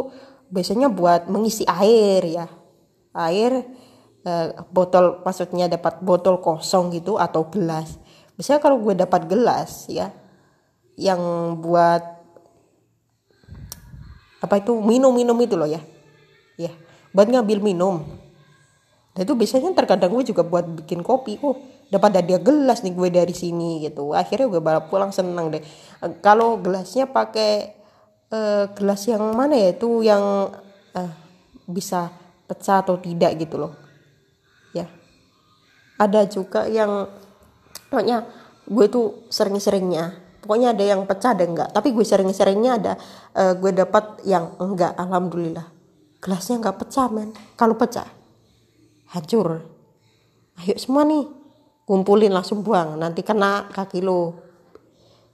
biasanya 0.50 0.90
buat 0.90 1.30
mengisi 1.30 1.62
air 1.70 2.26
ya. 2.26 2.46
Air 3.14 3.64
eh, 4.26 4.48
botol 4.74 5.22
maksudnya 5.22 5.70
dapat 5.70 6.02
botol 6.02 6.42
kosong 6.42 6.90
gitu 6.92 7.22
atau 7.22 7.46
gelas. 7.54 8.02
Biasanya 8.36 8.60
kalau 8.60 8.82
gue 8.82 8.98
dapat 8.98 9.30
gelas 9.30 9.86
ya 9.88 10.10
yang 10.98 11.22
buat 11.62 12.02
apa 14.42 14.62
itu 14.62 14.74
minum-minum 14.82 15.38
itu 15.46 15.54
loh 15.54 15.70
ya. 15.70 15.80
Ya 16.58 16.74
buat 17.16 17.32
ngambil 17.32 17.64
minum 17.64 18.04
dan 19.16 19.24
itu 19.24 19.32
biasanya 19.32 19.72
terkadang 19.72 20.12
gue 20.12 20.28
juga 20.28 20.44
buat 20.44 20.68
bikin 20.84 21.00
kopi. 21.00 21.40
Oh 21.40 21.56
dapat 21.88 22.20
hadiah 22.20 22.44
gelas 22.44 22.84
nih 22.84 22.92
gue 22.92 23.08
dari 23.08 23.32
sini 23.32 23.88
gitu. 23.88 24.12
Akhirnya 24.12 24.52
gue 24.52 24.60
bawa 24.60 24.92
pulang 24.92 25.16
seneng 25.16 25.56
deh. 25.56 25.64
Kalau 26.20 26.60
gelasnya 26.60 27.08
pakai 27.08 27.72
uh, 28.36 28.68
gelas 28.76 29.08
yang 29.08 29.24
mana 29.32 29.56
ya? 29.56 29.72
Itu 29.72 30.04
yang 30.04 30.52
uh, 30.92 31.12
bisa 31.64 32.12
pecah 32.44 32.84
atau 32.84 33.00
tidak 33.00 33.40
gitu 33.40 33.56
loh. 33.56 33.72
Ya. 34.76 34.92
Ada 35.96 36.28
juga 36.28 36.68
yang 36.68 37.08
pokoknya 37.88 38.28
gue 38.68 38.86
tuh 38.92 39.24
sering-seringnya. 39.32 40.28
Pokoknya 40.44 40.76
ada 40.76 40.84
yang 40.84 41.08
pecah 41.08 41.32
dan 41.32 41.56
enggak. 41.56 41.72
Tapi 41.72 41.96
gue 41.96 42.04
sering-seringnya 42.04 42.72
ada 42.84 42.94
uh, 43.32 43.56
gue 43.56 43.72
dapat 43.72 44.28
yang 44.28 44.60
enggak. 44.60 44.92
Alhamdulillah. 45.00 45.72
Gelasnya 46.20 46.60
enggak 46.60 46.84
pecah 46.84 47.08
men. 47.08 47.32
Kalau 47.56 47.80
pecah 47.80 48.25
hancur. 49.16 49.64
Ayo 50.60 50.76
semua 50.76 51.08
nih 51.08 51.24
kumpulin 51.88 52.36
langsung 52.36 52.60
buang 52.60 53.00
nanti 53.00 53.24
kena 53.24 53.72
kaki 53.72 54.04
lo. 54.04 54.36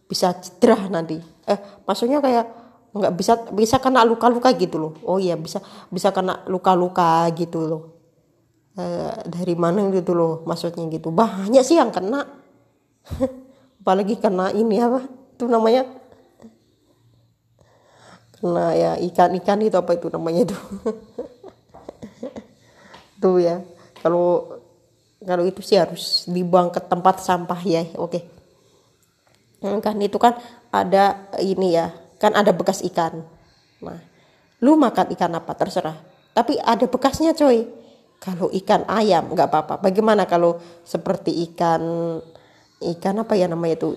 Bisa 0.06 0.38
cedera 0.38 0.86
nanti. 0.92 1.18
Eh 1.50 1.60
maksudnya 1.90 2.22
kayak 2.22 2.46
nggak 2.92 3.14
bisa 3.16 3.34
bisa 3.56 3.82
kena 3.82 4.06
luka-luka 4.06 4.54
gitu 4.54 4.78
loh. 4.78 4.94
Oh 5.08 5.18
iya 5.18 5.34
bisa 5.34 5.58
bisa 5.90 6.14
kena 6.14 6.46
luka-luka 6.46 7.26
gitu 7.34 7.66
loh. 7.66 7.84
Eh, 8.78 9.28
dari 9.28 9.56
mana 9.58 9.84
gitu 9.90 10.14
loh 10.14 10.46
maksudnya 10.46 10.86
gitu. 10.94 11.10
Banyak 11.10 11.64
sih 11.66 11.82
yang 11.82 11.90
kena. 11.90 12.24
Apalagi 13.82 14.22
kena 14.22 14.54
ini 14.54 14.78
apa 14.78 15.10
itu 15.10 15.46
namanya? 15.50 15.90
Kena 18.38 18.78
ya 18.78 18.92
ikan-ikan 19.10 19.60
itu 19.66 19.78
apa 19.78 19.98
itu 19.98 20.08
namanya 20.10 20.50
itu 20.50 20.58
tuh 23.22 23.38
ya. 23.38 23.62
Kalau 24.02 24.58
kalau 25.22 25.46
itu 25.46 25.62
sih 25.62 25.78
harus 25.78 26.26
dibuang 26.26 26.74
ke 26.74 26.82
tempat 26.82 27.22
sampah 27.22 27.62
ya 27.62 27.86
oke. 27.94 28.18
Hmm, 29.62 29.78
kan 29.78 29.94
itu 30.02 30.18
kan 30.18 30.42
ada 30.74 31.30
ini 31.38 31.78
ya 31.78 31.94
kan 32.18 32.34
ada 32.34 32.50
bekas 32.50 32.82
ikan. 32.82 33.22
Nah 33.86 34.02
lu 34.66 34.74
makan 34.74 35.14
ikan 35.14 35.30
apa 35.38 35.54
terserah. 35.54 35.98
Tapi 36.34 36.58
ada 36.58 36.90
bekasnya 36.90 37.38
coy. 37.38 37.70
Kalau 38.22 38.50
ikan 38.54 38.86
ayam 38.90 39.30
nggak 39.34 39.50
apa-apa. 39.50 39.76
Bagaimana 39.82 40.26
kalau 40.26 40.58
seperti 40.82 41.46
ikan 41.54 41.82
ikan 42.82 43.16
apa 43.22 43.34
ya 43.38 43.46
namanya 43.46 43.78
itu? 43.78 43.90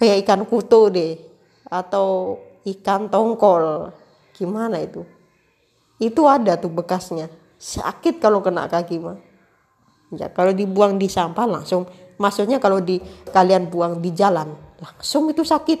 Kayak 0.00 0.16
ikan 0.24 0.40
kutu 0.48 0.92
deh. 0.92 1.20
Atau 1.68 2.40
ikan 2.64 3.08
tongkol. 3.12 3.92
Gimana 4.36 4.80
itu 4.84 5.15
itu 5.96 6.22
ada 6.28 6.60
tuh 6.60 6.72
bekasnya. 6.72 7.32
Sakit 7.56 8.20
kalau 8.20 8.44
kena 8.44 8.68
kaki 8.68 9.00
mah. 9.00 9.16
Ya 10.14 10.30
kalau 10.30 10.54
dibuang 10.54 11.00
di 11.00 11.10
sampah 11.10 11.48
langsung 11.48 11.88
maksudnya 12.16 12.62
kalau 12.62 12.78
di 12.78 13.02
kalian 13.34 13.66
buang 13.66 13.98
di 13.98 14.14
jalan 14.14 14.54
langsung 14.78 15.26
itu 15.32 15.42
sakit. 15.42 15.80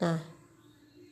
Nah 0.00 0.18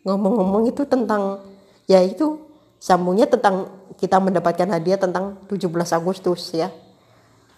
ngomong-ngomong 0.06 0.70
itu 0.70 0.88
tentang 0.88 1.44
ya 1.84 2.00
itu 2.00 2.40
sambungnya 2.80 3.28
tentang 3.28 3.68
kita 4.00 4.16
mendapatkan 4.16 4.68
hadiah 4.72 4.96
tentang 4.96 5.36
17 5.50 5.68
Agustus 5.92 6.54
ya. 6.56 6.72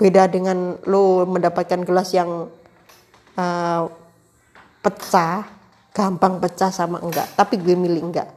Beda 0.01 0.27
dengan 0.27 0.81
lo 0.89 1.23
mendapatkan 1.29 1.87
gelas 1.87 2.11
yang 2.11 2.51
uh, 3.39 3.83
pecah 4.83 5.47
gampang 5.93 6.41
pecah 6.41 6.73
sama 6.73 6.99
enggak 7.05 7.29
tapi 7.39 7.61
gue 7.61 7.77
milih 7.77 8.03
enggak 8.11 8.29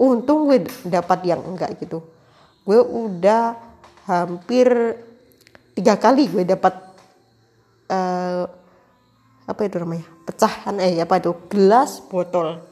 untung 0.00 0.48
gue 0.48 0.64
dapat 0.88 1.28
yang 1.28 1.44
enggak 1.44 1.76
gitu. 1.76 2.00
Gue 2.64 2.80
udah 2.80 3.52
hampir 4.08 4.96
tiga 5.76 6.00
kali 6.00 6.32
gue 6.32 6.48
dapat 6.48 6.72
uh, 7.92 8.48
apa 9.44 9.60
itu 9.68 9.76
namanya? 9.76 10.08
Pecahan 10.24 10.80
eh 10.80 11.04
apa 11.04 11.20
itu? 11.20 11.36
Gelas 11.52 12.00
botol. 12.08 12.64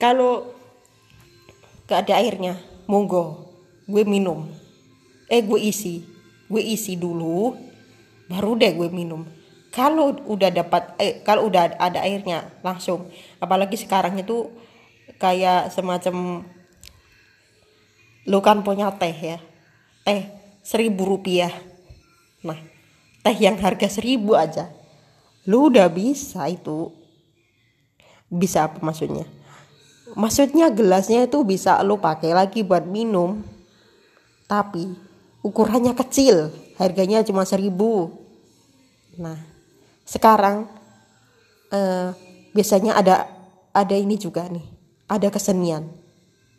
Kalau 0.00 0.48
gak 1.84 2.08
ada 2.08 2.24
airnya 2.24 2.56
monggo. 2.88 3.52
Gue 3.84 4.08
minum. 4.08 4.48
Eh 5.28 5.44
gue 5.44 5.60
isi. 5.60 6.08
Gue 6.48 6.64
isi 6.64 6.96
dulu 6.96 7.52
baru 8.32 8.56
deh 8.56 8.72
gue 8.72 8.88
minum. 8.88 9.28
Kalau 9.70 10.16
udah 10.26 10.50
dapat 10.50 10.96
eh 10.96 11.20
kalau 11.20 11.52
udah 11.52 11.76
ada 11.76 12.00
airnya 12.00 12.48
langsung. 12.64 13.12
Apalagi 13.42 13.76
sekarang 13.76 14.16
itu 14.16 14.48
kayak 15.20 15.68
semacam 15.68 16.48
lu 18.24 18.38
kan 18.40 18.64
punya 18.64 18.88
teh 18.96 19.12
ya. 19.12 19.38
Teh 20.02 20.32
seribu 20.64 21.04
rupiah. 21.04 21.52
Nah 22.40 22.56
teh 23.20 23.36
yang 23.36 23.60
harga 23.60 23.86
seribu 23.86 24.32
aja. 24.32 24.72
Lu 25.44 25.68
udah 25.68 25.86
bisa 25.92 26.48
itu. 26.48 26.88
Bisa 28.32 28.64
apa 28.64 28.80
maksudnya? 28.80 29.28
Maksudnya 30.16 30.72
gelasnya 30.72 31.28
itu 31.28 31.44
bisa 31.44 31.78
lu 31.84 32.00
pakai 32.00 32.32
lagi 32.32 32.64
buat 32.64 32.88
minum. 32.88 33.44
Tapi 34.48 34.88
ukurannya 35.44 35.92
kecil. 35.92 36.50
Harganya 36.80 37.20
cuma 37.20 37.44
seribu. 37.44 38.08
Nah 39.20 39.36
sekarang 40.08 40.64
eh, 41.70 42.10
biasanya 42.56 42.96
ada 42.98 43.28
ada 43.70 43.94
ini 43.94 44.18
juga 44.18 44.48
nih 44.50 44.79
ada 45.10 45.26
kesenian. 45.26 45.90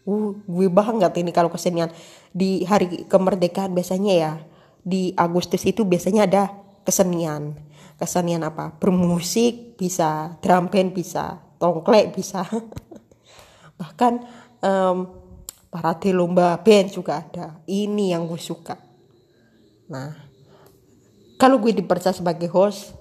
Uh, 0.04 0.36
gue 0.44 0.68
banget 0.68 1.24
ini 1.24 1.32
kalau 1.32 1.48
kesenian 1.48 1.88
di 2.36 2.68
hari 2.68 3.08
kemerdekaan 3.08 3.72
biasanya 3.72 4.14
ya 4.14 4.32
di 4.84 5.16
Agustus 5.16 5.64
itu 5.64 5.88
biasanya 5.88 6.28
ada 6.28 6.44
kesenian. 6.84 7.56
Kesenian 7.96 8.44
apa? 8.44 8.74
Bermusik 8.76 9.78
bisa, 9.78 10.36
drum 10.42 10.68
band 10.68 10.92
bisa, 10.92 11.40
tongklek 11.62 12.12
bisa. 12.18 12.44
Bahkan 13.80 14.14
um, 14.66 14.98
parade 15.70 16.12
lomba 16.12 16.58
band 16.60 16.92
juga 16.92 17.22
ada. 17.24 17.62
Ini 17.70 18.18
yang 18.18 18.26
gue 18.26 18.42
suka. 18.42 18.76
Nah, 19.86 20.18
kalau 21.38 21.62
gue 21.62 21.78
dipercaya 21.78 22.14
sebagai 22.14 22.50
host, 22.50 22.98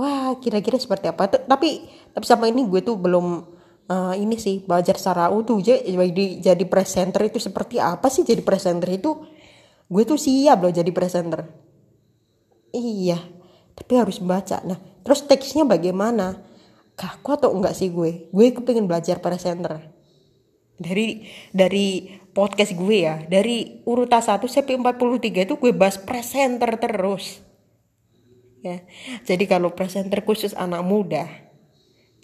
wah 0.00 0.32
kira-kira 0.40 0.80
seperti 0.80 1.12
apa? 1.12 1.28
Tapi 1.28 1.88
tapi 2.16 2.24
sama 2.24 2.48
ini 2.48 2.64
gue 2.64 2.80
tuh 2.80 2.96
belum 2.96 3.55
uh, 3.90 4.14
ini 4.14 4.36
sih 4.38 4.62
belajar 4.62 4.98
secara 4.98 5.30
utuh. 5.30 5.58
Jadi 5.62 6.42
jadi 6.42 6.64
presenter 6.66 7.26
itu 7.26 7.38
seperti 7.38 7.78
apa 7.78 8.10
sih 8.10 8.26
jadi 8.26 8.42
presenter 8.42 8.90
itu? 8.90 9.26
Gue 9.86 10.02
tuh 10.02 10.18
siap 10.18 10.62
loh 10.62 10.72
jadi 10.74 10.90
presenter. 10.90 11.46
Iya 12.74 13.18
tapi 13.76 13.92
harus 13.94 14.18
baca. 14.18 14.64
Nah 14.64 14.80
terus 15.04 15.22
teksnya 15.28 15.68
bagaimana? 15.68 16.42
Kaku 16.96 17.36
atau 17.36 17.52
enggak 17.52 17.76
sih 17.76 17.92
gue? 17.92 18.32
Gue 18.32 18.56
kepengen 18.56 18.88
belajar 18.88 19.20
presenter. 19.20 19.84
Dari 20.76 21.28
dari 21.52 22.08
podcast 22.32 22.72
gue 22.76 23.04
ya 23.04 23.20
dari 23.24 23.80
urutan 23.84 24.20
1 24.20 24.44
sampai 24.44 24.76
43 24.76 25.44
itu 25.48 25.54
gue 25.60 25.72
bahas 25.76 26.00
presenter 26.00 26.80
terus. 26.80 27.44
Ya 28.64 28.82
jadi 29.28 29.44
kalau 29.44 29.76
presenter 29.76 30.24
khusus 30.24 30.56
anak 30.56 30.80
muda 30.82 31.45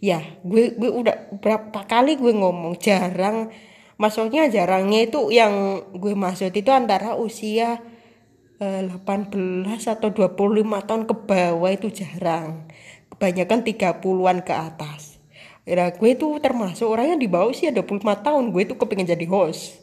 ya 0.03 0.19
gue 0.43 0.75
gue 0.75 0.91
udah 0.91 1.39
berapa 1.39 1.87
kali 1.87 2.19
gue 2.19 2.35
ngomong 2.35 2.75
jarang. 2.83 3.55
Maksudnya 4.03 4.51
jarangnya 4.51 5.07
itu 5.07 5.31
yang 5.31 5.87
gue 5.95 6.19
maksud 6.19 6.51
itu 6.51 6.75
antara 6.75 7.15
usia 7.15 7.79
eh, 8.59 8.83
18 8.83 9.63
atau 9.87 10.09
25 10.11 10.35
tahun 10.83 11.03
ke 11.07 11.15
bawah 11.15 11.71
itu 11.71 11.89
jarang. 11.95 12.67
Kebanyakan 13.15 13.63
30-an 13.63 14.39
ke 14.43 14.51
atas. 14.51 15.23
Ya, 15.63 15.95
gue 15.95 16.11
tuh 16.19 16.43
termasuk 16.43 16.91
orang 16.91 17.15
yang 17.15 17.21
di 17.23 17.31
bawah 17.31 17.55
usia 17.55 17.71
25 17.71 18.03
tahun. 18.03 18.51
Gue 18.51 18.67
tuh 18.67 18.75
kepingin 18.75 19.07
jadi 19.07 19.27
host. 19.31 19.79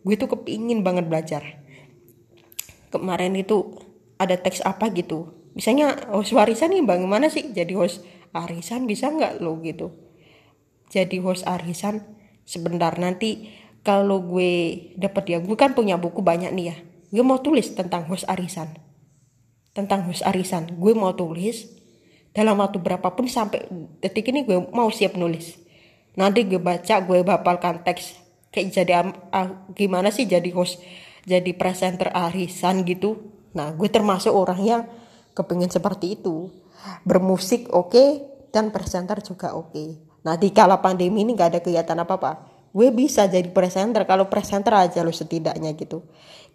Gue 0.00 0.16
tuh 0.16 0.32
kepingin 0.32 0.80
banget 0.80 1.04
belajar. 1.04 1.60
Kemarin 2.88 3.36
itu 3.36 3.76
ada 4.16 4.40
teks 4.40 4.64
apa 4.64 4.88
gitu. 4.96 5.36
Misalnya 5.52 6.08
host 6.08 6.32
warisan 6.32 6.72
nih 6.72 6.80
bagaimana 6.80 7.28
sih 7.28 7.52
jadi 7.52 7.76
host 7.76 8.00
arisan 8.34 8.90
bisa 8.90 9.08
nggak 9.08 9.38
lo 9.40 9.62
gitu? 9.62 9.94
Jadi 10.90 11.22
host 11.22 11.46
arisan 11.46 12.02
sebentar 12.44 12.92
nanti 13.00 13.48
kalau 13.86 14.20
gue 14.24 14.92
dapat 14.98 15.24
ya 15.28 15.38
gue 15.40 15.56
kan 15.56 15.72
punya 15.72 15.96
buku 15.96 16.20
banyak 16.20 16.50
nih 16.52 16.66
ya. 16.72 16.76
Gue 17.14 17.24
mau 17.24 17.38
tulis 17.38 17.70
tentang 17.72 18.04
host 18.10 18.26
arisan. 18.26 18.74
Tentang 19.70 20.06
host 20.10 20.26
arisan. 20.26 20.74
Gue 20.76 20.92
mau 20.92 21.14
tulis 21.14 21.70
dalam 22.34 22.58
waktu 22.58 22.82
berapapun 22.82 23.30
sampai 23.30 23.70
detik 24.02 24.34
ini 24.34 24.42
gue 24.42 24.58
mau 24.74 24.90
siap 24.90 25.14
nulis. 25.14 25.54
Nanti 26.18 26.46
gue 26.46 26.58
baca 26.58 26.98
gue 27.02 27.22
bapalkan 27.22 27.86
teks. 27.86 28.18
Kayak 28.50 28.66
jadi 28.70 28.92
uh, 29.34 29.48
gimana 29.74 30.14
sih 30.14 30.26
jadi 30.26 30.46
host 30.54 30.82
jadi 31.26 31.54
presenter 31.54 32.10
arisan 32.10 32.86
gitu? 32.86 33.34
Nah 33.54 33.74
gue 33.74 33.86
termasuk 33.90 34.30
orang 34.30 34.60
yang 34.62 34.82
kepingin 35.34 35.70
seperti 35.70 36.18
itu 36.18 36.63
bermusik 37.04 37.68
oke 37.72 37.90
okay, 37.90 38.08
dan 38.54 38.70
presenter 38.70 39.18
juga 39.24 39.52
oke. 39.56 39.72
Okay. 39.72 39.88
nah 40.24 40.40
di 40.40 40.48
kala 40.54 40.80
pandemi 40.80 41.20
ini 41.26 41.36
gak 41.36 41.48
ada 41.56 41.60
kegiatan 41.60 41.98
apa 42.00 42.14
apa 42.16 42.32
gue 42.74 42.90
bisa 42.90 43.30
jadi 43.30 43.46
presenter 43.54 44.02
kalau 44.02 44.26
presenter 44.26 44.74
aja 44.74 45.06
lo 45.06 45.14
setidaknya 45.14 45.78
gitu. 45.78 46.02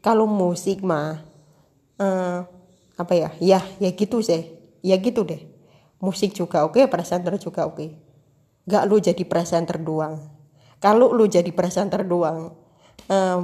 Kalau 0.04 0.28
musik 0.28 0.84
mah 0.84 1.24
uh, 1.96 2.44
apa 3.00 3.14
ya? 3.16 3.30
Ya 3.40 3.60
ya 3.80 3.90
gitu 3.96 4.20
sih. 4.20 4.52
Ya 4.84 5.00
gitu 5.00 5.24
deh. 5.24 5.48
Musik 6.04 6.36
juga 6.36 6.68
oke 6.68 6.76
okay, 6.76 6.92
presenter 6.92 7.40
juga 7.40 7.64
oke. 7.64 7.80
Okay. 7.80 7.90
gak 8.68 8.84
lu 8.86 9.00
jadi 9.00 9.24
presenter 9.24 9.80
doang. 9.80 10.28
Kalau 10.84 11.16
lu 11.16 11.26
jadi 11.26 11.50
presenter 11.56 12.04
doang 12.04 12.52
um, 13.08 13.40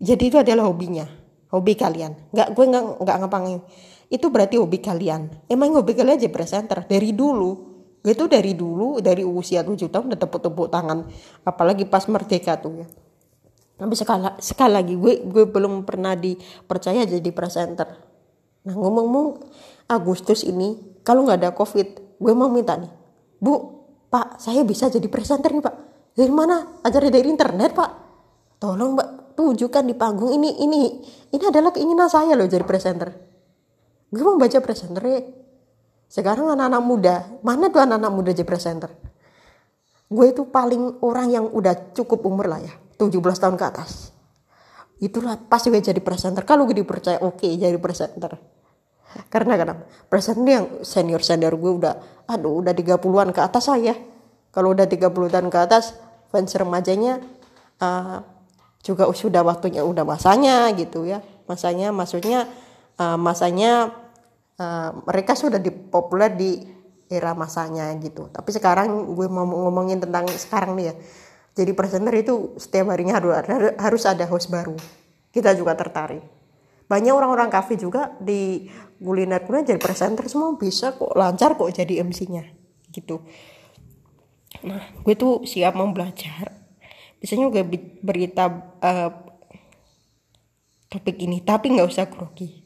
jadi 0.00 0.24
itu 0.32 0.36
adalah 0.40 0.64
hobinya. 0.64 1.04
Hobi 1.52 1.76
kalian. 1.76 2.16
Gak 2.32 2.56
gue 2.56 2.64
nggak 2.64 3.04
nggak 3.04 3.16
ngapain 3.20 3.60
itu 4.06 4.26
berarti 4.30 4.54
hobi 4.58 4.78
kalian. 4.78 5.50
Emang 5.50 5.74
hobi 5.74 5.98
kalian 5.98 6.18
jadi 6.18 6.30
presenter? 6.30 6.86
Dari 6.86 7.10
dulu. 7.10 7.74
Gue 8.06 8.14
tuh 8.14 8.30
dari 8.30 8.54
dulu 8.54 9.02
dari 9.02 9.26
usia 9.26 9.66
7 9.66 9.90
tahun 9.90 10.14
udah 10.14 10.20
tepuk-tepuk 10.22 10.70
tangan. 10.70 11.10
Apalagi 11.42 11.90
pas 11.90 12.06
merdeka 12.06 12.54
tuh 12.54 12.86
ya. 12.86 12.86
Tapi 13.76 13.92
sekali 13.98 14.24
sekali 14.38 14.72
lagi 14.72 14.94
gue 14.94 15.26
gue 15.26 15.44
belum 15.50 15.82
pernah 15.82 16.14
dipercaya 16.14 17.02
jadi 17.02 17.30
presenter. 17.34 17.88
Nah 18.62 18.74
ngomong-ngomong 18.78 19.42
Agustus 19.90 20.46
ini 20.46 21.02
kalau 21.02 21.26
nggak 21.26 21.38
ada 21.42 21.50
covid 21.50 22.18
gue 22.22 22.32
mau 22.32 22.46
minta 22.46 22.78
nih. 22.78 22.88
Bu 23.42 23.74
pak 24.06 24.38
saya 24.38 24.62
bisa 24.62 24.86
jadi 24.86 25.10
presenter 25.10 25.50
nih 25.50 25.66
pak. 25.66 25.74
Dari 26.14 26.30
mana? 26.32 26.80
Ajar 26.86 27.10
dari 27.10 27.26
internet 27.26 27.74
pak. 27.74 27.90
Tolong 28.62 28.94
mbak 28.94 29.08
tunjukkan 29.36 29.84
di 29.84 29.94
panggung 29.98 30.30
ini 30.32 30.62
ini 30.62 31.02
ini 31.34 31.44
adalah 31.44 31.74
keinginan 31.74 32.08
saya 32.08 32.32
loh 32.32 32.48
jadi 32.48 32.64
presenter 32.64 33.25
gue 34.10 34.22
mau 34.22 34.38
baca 34.38 34.58
presenter 34.62 35.02
ya. 35.06 35.20
Sekarang 36.06 36.46
anak-anak 36.54 36.82
muda 36.82 37.14
mana 37.42 37.66
tuh 37.70 37.82
anak-anak 37.82 38.12
muda 38.14 38.30
jadi 38.30 38.46
presenter? 38.46 38.90
Gue 40.06 40.30
itu 40.30 40.46
paling 40.46 41.02
orang 41.02 41.34
yang 41.34 41.44
udah 41.50 41.94
cukup 41.94 42.22
umur 42.22 42.46
lah 42.46 42.62
ya 42.62 42.74
17 42.98 43.18
tahun 43.18 43.58
ke 43.58 43.64
atas. 43.66 44.14
Itulah 45.02 45.36
pasti 45.50 45.68
gue 45.68 45.82
jadi 45.82 45.98
presenter. 46.00 46.46
Kalau 46.46 46.64
gue 46.64 46.78
dipercaya 46.78 47.20
oke 47.20 47.42
okay, 47.42 47.58
jadi 47.58 47.76
presenter. 47.76 48.38
Karena 49.26 49.58
kadang 49.58 49.82
presenter 50.06 50.46
yang 50.46 50.66
senior 50.86 51.20
senior 51.24 51.58
gue 51.58 51.72
udah 51.72 51.94
aduh 52.30 52.62
udah 52.62 52.72
30-an 52.72 53.30
ke 53.34 53.40
atas 53.42 53.66
saya 53.66 53.94
kalau 54.56 54.72
udah 54.72 54.88
30-an 54.88 55.52
ke 55.52 55.58
atas 55.60 55.92
fans 56.32 56.52
remajanya 56.56 57.20
uh, 57.76 58.24
juga 58.80 59.04
sudah 59.10 59.44
waktunya 59.44 59.82
udah 59.82 60.06
masanya 60.06 60.70
gitu 60.72 61.04
ya. 61.04 61.20
Masanya 61.44 61.92
maksudnya 61.92 62.48
uh, 63.00 63.18
masanya 63.20 63.92
uh, 64.60 64.90
mereka 65.04 65.36
sudah 65.36 65.60
dipopuler 65.60 66.32
di 66.32 66.64
era 67.06 67.32
masanya 67.38 67.94
gitu. 68.02 68.28
Tapi 68.32 68.50
sekarang 68.50 69.14
gue 69.14 69.28
mau 69.30 69.46
ngomongin 69.46 70.02
tentang 70.02 70.26
sekarang 70.26 70.74
nih 70.74 70.86
ya. 70.90 70.94
Jadi 71.56 71.72
presenter 71.72 72.12
itu 72.12 72.58
setiap 72.60 72.92
harinya 72.92 73.16
harus 73.16 73.32
harus 73.78 74.02
ada 74.04 74.26
host 74.28 74.52
baru. 74.52 74.76
Kita 75.32 75.56
juga 75.56 75.72
tertarik. 75.78 76.20
Banyak 76.86 77.12
orang-orang 77.14 77.50
kafe 77.50 77.78
juga 77.78 78.14
di 78.22 78.70
kuliner 79.02 79.42
kuliner 79.42 79.74
jadi 79.74 79.80
presenter 79.80 80.24
semua 80.30 80.54
bisa 80.54 80.94
kok 80.94 81.12
lancar 81.18 81.58
kok 81.58 81.70
jadi 81.72 82.04
MC-nya 82.04 82.44
gitu. 82.92 83.24
Nah 84.66 84.82
gue 85.00 85.14
tuh 85.16 85.46
siap 85.48 85.74
mau 85.78 85.88
belajar. 85.90 86.52
Biasanya 87.16 87.48
gue 87.48 87.62
berita 88.04 88.44
uh, 88.82 89.10
topik 90.92 91.16
ini 91.18 91.42
tapi 91.42 91.72
nggak 91.74 91.88
usah 91.88 92.06
grogi 92.06 92.65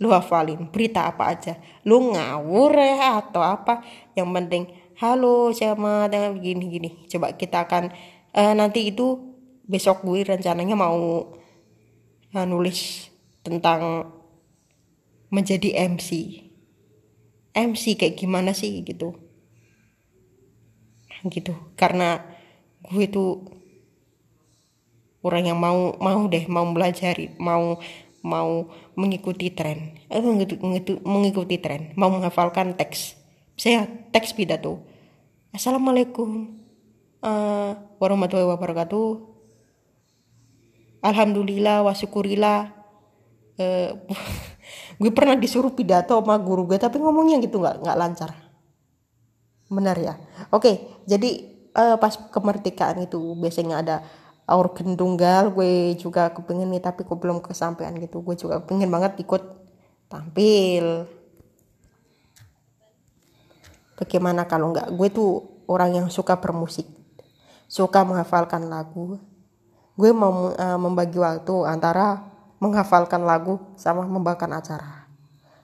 lu 0.00 0.08
hafalin 0.10 0.72
berita 0.72 1.06
apa 1.06 1.36
aja. 1.36 1.60
Lu 1.84 2.16
ngawur 2.16 2.72
ya 2.72 3.20
atau 3.20 3.44
apa. 3.44 3.84
Yang 4.16 4.28
penting 4.32 4.64
halo 4.96 5.52
sama 5.52 6.08
dengan 6.08 6.40
gini 6.40 6.64
gini. 6.72 6.90
Coba 7.06 7.36
kita 7.36 7.68
akan 7.68 7.92
uh, 8.32 8.54
nanti 8.56 8.88
itu 8.88 9.20
besok 9.68 10.02
gue 10.02 10.24
rencananya 10.24 10.74
mau 10.74 11.30
uh, 12.32 12.46
nulis 12.48 13.12
tentang 13.44 14.10
menjadi 15.30 15.86
MC 15.86 16.42
MC 17.54 17.98
kayak 17.98 18.16
gimana 18.16 18.56
sih 18.56 18.80
gitu. 18.82 19.14
Gitu. 21.28 21.52
Karena 21.76 22.24
gue 22.88 23.04
tuh 23.12 23.44
orang 25.20 25.52
yang 25.52 25.58
mau 25.60 25.92
mau 26.00 26.24
deh 26.30 26.48
mau 26.48 26.64
belajar 26.72 27.12
mau 27.36 27.76
mau 28.20 28.68
mengikuti 28.96 29.52
tren. 29.52 29.96
Eh, 30.12 30.20
mengikuti, 30.20 30.60
mengikuti 31.04 31.56
tren. 31.56 31.92
Mau 31.96 32.12
menghafalkan 32.12 32.76
teks. 32.76 33.16
Saya 33.56 33.88
teks 34.12 34.36
pidato. 34.36 34.84
Assalamualaikum. 35.52 36.56
Uh, 37.20 37.76
warahmatullahi 38.00 38.48
wabarakatuh. 38.48 39.28
Alhamdulillah 41.00 41.84
wasyukurillah 41.84 42.72
uh, 43.56 43.90
gue 45.00 45.12
pernah 45.12 45.36
disuruh 45.36 45.72
pidato 45.72 46.16
sama 46.16 46.36
guru 46.36 46.68
gue 46.68 46.76
tapi 46.76 47.00
ngomongnya 47.00 47.40
gitu 47.40 47.60
nggak 47.60 47.84
nggak 47.84 47.98
lancar. 47.98 48.30
Benar 49.68 49.96
ya? 49.96 50.14
Oke 50.52 51.04
jadi 51.08 51.44
uh, 51.76 51.96
pas 51.96 52.16
kemerdekaan 52.32 53.04
itu 53.04 53.18
biasanya 53.36 53.80
ada 53.80 53.96
organ 54.54 54.98
tunggal 54.98 55.54
gue 55.54 55.94
juga 55.98 56.30
kepengen 56.34 56.70
nih 56.70 56.82
tapi 56.82 57.06
kok 57.06 57.18
belum 57.18 57.42
kesampaian 57.44 57.94
gitu 57.98 58.22
gue 58.24 58.34
juga 58.34 58.62
pengen 58.62 58.90
banget 58.90 59.18
ikut 59.22 59.42
tampil 60.10 61.06
bagaimana 63.94 64.48
kalau 64.48 64.74
nggak 64.74 64.90
gue 64.94 65.08
tuh 65.12 65.30
orang 65.70 66.02
yang 66.02 66.06
suka 66.10 66.38
bermusik 66.40 66.88
suka 67.70 68.02
menghafalkan 68.02 68.66
lagu 68.66 69.20
gue 69.94 70.10
mau 70.10 70.50
uh, 70.50 70.78
membagi 70.80 71.20
waktu 71.20 71.54
antara 71.68 72.30
menghafalkan 72.60 73.24
lagu 73.24 73.56
sama 73.74 74.04
membawakan 74.04 74.60
acara. 74.60 75.08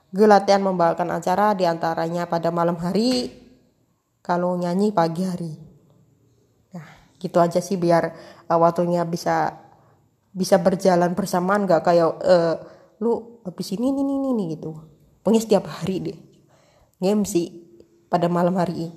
Gue 0.09 0.25
latihan 0.25 0.65
membawakan 0.65 1.21
acara 1.21 1.53
di 1.53 1.63
antaranya 1.69 2.25
pada 2.25 2.49
malam 2.49 2.75
hari, 2.81 3.29
kalau 4.25 4.57
nyanyi 4.57 4.89
pagi 4.89 5.23
hari. 5.23 5.66
Gitu 7.17 7.37
aja 7.41 7.59
sih 7.59 7.75
biar 7.75 8.13
uh, 8.47 8.57
waktunya 8.57 9.05
bisa 9.05 9.57
bisa 10.37 10.61
berjalan 10.61 11.17
bersamaan 11.17 11.65
gak 11.65 11.81
kayak 11.81 12.09
uh, 12.21 12.55
lu 13.01 13.41
habis 13.45 13.73
ini 13.73 13.89
ini 13.89 14.01
ini, 14.05 14.29
ini 14.33 14.43
gitu. 14.57 14.73
Pokoknya 15.25 15.41
setiap 15.41 15.65
hari 15.69 15.95
deh. 16.01 16.17
Ngemsi 17.01 17.43
pada 18.07 18.29
malam 18.29 18.57
hari. 18.57 18.93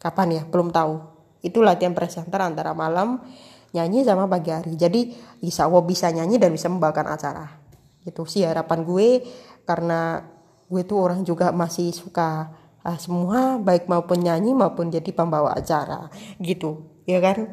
Kapan 0.00 0.40
ya? 0.40 0.42
Belum 0.48 0.72
tahu. 0.72 1.00
Itu 1.40 1.64
latihan 1.64 1.92
presenter 1.96 2.40
antara 2.40 2.72
malam 2.76 3.20
nyanyi 3.70 4.02
sama 4.02 4.26
pagi 4.26 4.50
hari 4.50 4.74
jadi 4.74 5.14
insya 5.42 5.70
Allah 5.70 5.82
bisa 5.86 6.10
nyanyi 6.10 6.42
dan 6.42 6.50
bisa 6.50 6.66
membawakan 6.66 7.14
acara 7.14 7.46
gitu 8.02 8.26
sih 8.26 8.42
harapan 8.42 8.82
gue 8.82 9.08
karena 9.62 10.26
gue 10.66 10.82
tuh 10.82 10.98
orang 10.98 11.22
juga 11.22 11.54
masih 11.54 11.94
suka 11.94 12.50
uh, 12.82 12.98
semua 12.98 13.60
baik 13.62 13.86
maupun 13.86 14.26
nyanyi 14.26 14.56
maupun 14.56 14.90
jadi 14.90 15.10
pembawa 15.14 15.54
acara 15.54 16.10
gitu 16.42 16.99
ya 17.10 17.20
kan? 17.22 17.50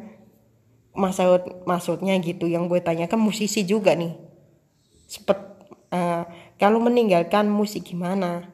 Maksud 0.94 1.66
maksudnya 1.66 2.14
gitu 2.18 2.46
yang 2.50 2.66
gue 2.66 2.82
tanyakan 2.82 3.18
musisi 3.22 3.62
juga 3.66 3.94
nih. 3.94 4.14
Sepet 5.06 5.38
uh, 5.94 6.22
kalau 6.58 6.78
meninggalkan 6.82 7.46
musik 7.50 7.86
gimana? 7.86 8.50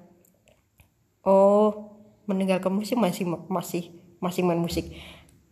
Oh 1.24 1.96
meninggalkan 2.24 2.72
musik 2.72 2.96
masih 2.96 3.28
masih 3.48 3.92
masih 4.20 4.42
main 4.44 4.60
musik. 4.60 4.92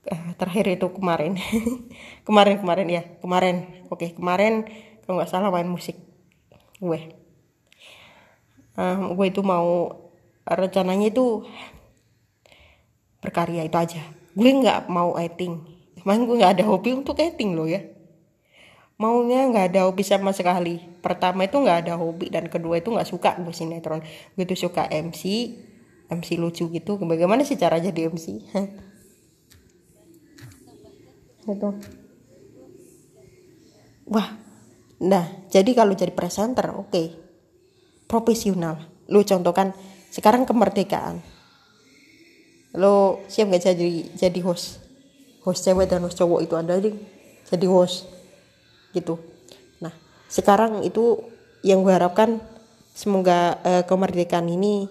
Uh, 0.08 0.34
terakhir 0.36 0.66
itu 0.72 0.88
kemarin. 0.90 1.38
Kemarin 2.26 2.58
kemarin 2.58 2.88
ya. 2.90 3.02
Kemarin. 3.22 3.86
Oke 3.86 4.10
kemarin 4.12 4.66
kalau 5.04 5.22
nggak 5.22 5.30
salah 5.30 5.52
main 5.54 5.68
musik 5.68 5.94
gue. 6.82 7.00
Um, 8.74 9.14
gue 9.14 9.26
itu 9.28 9.44
mau 9.44 9.94
rencananya 10.48 11.12
itu 11.12 11.46
berkarya 13.22 13.62
itu 13.62 13.78
aja 13.78 14.02
gue 14.32 14.50
nggak 14.50 14.88
mau 14.88 15.16
acting. 15.16 15.60
Emang 16.02 16.26
gue 16.26 16.36
nggak 16.40 16.60
ada 16.60 16.64
hobi 16.66 16.96
untuk 16.96 17.18
acting 17.18 17.54
loh 17.54 17.68
ya. 17.68 17.84
Maunya 19.00 19.48
nggak 19.50 19.74
ada 19.74 19.80
hobi 19.88 20.06
sama 20.06 20.30
sekali. 20.30 20.78
Pertama 21.02 21.48
itu 21.48 21.58
nggak 21.58 21.88
ada 21.88 21.94
hobi 21.98 22.30
dan 22.30 22.46
kedua 22.46 22.78
itu 22.78 22.92
nggak 22.92 23.08
suka 23.08 23.38
gue 23.40 23.54
sinetron. 23.54 24.04
Gue 24.38 24.44
tuh 24.46 24.58
suka 24.58 24.86
MC 24.90 25.22
MC 26.12 26.36
lucu 26.38 26.68
gitu. 26.70 27.00
Bagaimana 27.00 27.42
sih 27.42 27.56
cara 27.56 27.80
jadi 27.82 28.12
MC 28.12 28.42
itu 31.42 31.68
wah 34.06 34.28
nah 35.02 35.26
jadi 35.50 35.70
kalau 35.74 35.98
jadi 35.98 36.14
presenter 36.14 36.70
oke. 36.70 36.90
Okay. 36.90 37.06
profesional. 38.06 38.76
Lu 39.08 39.24
contohkan 39.24 39.72
sekarang 40.12 40.44
kemerdekaan 40.44 41.24
lo 42.72 43.20
siap 43.28 43.52
nggak 43.52 43.64
jadi 43.72 43.88
jadi 44.16 44.40
host? 44.44 44.80
Host 45.44 45.66
cewek 45.66 45.90
dan 45.90 46.04
host 46.06 46.16
cowok 46.16 46.40
itu 46.40 46.54
ada 46.56 46.80
di 46.80 46.94
jadi 47.48 47.66
host 47.68 48.08
gitu. 48.96 49.20
Nah 49.84 49.92
sekarang 50.32 50.80
itu 50.86 51.20
yang 51.60 51.84
gue 51.84 51.92
harapkan 51.92 52.40
semoga 52.92 53.60
uh, 53.64 53.82
kemerdekaan 53.84 54.48
ini 54.48 54.88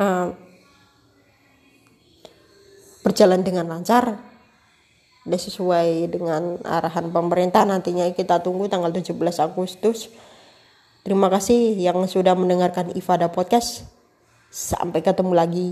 uh, 0.00 0.32
berjalan 3.04 3.44
dengan 3.44 3.68
lancar 3.68 4.20
dan 5.28 5.40
sesuai 5.40 6.08
dengan 6.08 6.56
arahan 6.64 7.12
pemerintah. 7.12 7.68
Nantinya 7.68 8.08
kita 8.16 8.40
tunggu 8.40 8.72
tanggal 8.72 8.88
17 8.88 9.12
Agustus. 9.44 10.08
Terima 11.04 11.28
kasih 11.28 11.76
yang 11.76 12.00
sudah 12.08 12.32
mendengarkan 12.32 12.92
Ifada 12.96 13.28
Podcast 13.28 13.97
sampai 14.48 15.04
ketemu 15.04 15.32
lagi 15.36 15.66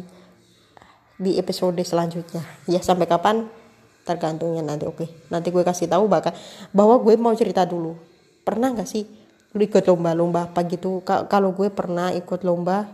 di 1.16 1.40
episode 1.40 1.80
selanjutnya. 1.80 2.44
Ya 2.68 2.80
sampai 2.84 3.08
kapan? 3.08 3.48
Tergantungnya 4.06 4.62
nanti 4.62 4.86
oke. 4.86 5.28
Nanti 5.32 5.50
gue 5.50 5.64
kasih 5.66 5.90
tahu 5.90 6.06
bahkan 6.06 6.36
bahwa 6.70 7.00
gue 7.02 7.16
mau 7.18 7.34
cerita 7.34 7.66
dulu. 7.66 7.98
Pernah 8.46 8.76
gak 8.76 8.86
sih 8.86 9.02
lu 9.56 9.62
ikut 9.64 9.82
lomba-lomba 9.88 10.52
apa 10.52 10.62
gitu? 10.68 11.02
Kalau 11.02 11.50
gue 11.56 11.72
pernah 11.72 12.12
ikut 12.14 12.44
lomba 12.46 12.86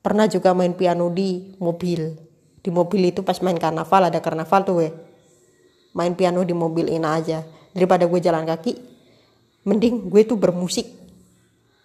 pernah 0.00 0.30
juga 0.30 0.54
main 0.56 0.72
piano 0.72 1.12
di 1.12 1.58
mobil. 1.60 2.14
Di 2.62 2.70
mobil 2.72 3.10
itu 3.12 3.20
pas 3.26 3.36
main 3.42 3.58
karnaval 3.58 4.08
ada 4.08 4.22
karnaval 4.22 4.60
tuh 4.64 4.74
gue 4.80 4.90
main 5.92 6.14
piano 6.16 6.40
di 6.46 6.54
mobil 6.56 6.88
ini 6.88 7.04
aja. 7.04 7.44
Daripada 7.76 8.08
gue 8.08 8.20
jalan 8.22 8.48
kaki 8.48 8.72
mending 9.68 10.08
gue 10.08 10.22
tuh 10.24 10.38
bermusik. 10.40 10.88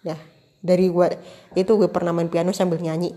Ya 0.06 0.16
dari 0.62 0.88
gue 0.88 1.06
itu 1.58 1.72
gue 1.74 1.90
pernah 1.90 2.14
main 2.14 2.30
piano 2.30 2.54
sambil 2.54 2.78
nyanyi 2.78 3.12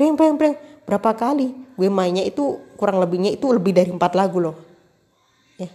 preng 0.00 0.16
preng 0.16 0.40
preng 0.40 0.56
berapa 0.88 1.12
kali? 1.12 1.52
Gue 1.76 1.92
mainnya 1.92 2.24
itu 2.24 2.56
kurang 2.80 3.04
lebihnya 3.04 3.36
itu 3.36 3.52
lebih 3.52 3.76
dari 3.76 3.92
empat 3.92 4.16
lagu 4.16 4.40
loh. 4.40 4.56
Ya. 5.60 5.68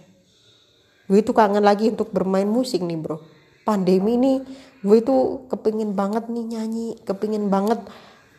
Gue 1.06 1.22
itu 1.22 1.30
kangen 1.30 1.62
lagi 1.62 1.94
untuk 1.94 2.10
bermain 2.10 2.50
musik 2.50 2.82
nih 2.82 2.98
bro. 2.98 3.22
Pandemi 3.62 4.18
ini 4.18 4.42
gue 4.82 4.98
itu 4.98 5.46
kepingin 5.46 5.94
banget 5.94 6.26
nih 6.26 6.58
nyanyi 6.58 6.98
kepingin 7.06 7.46
banget 7.46 7.78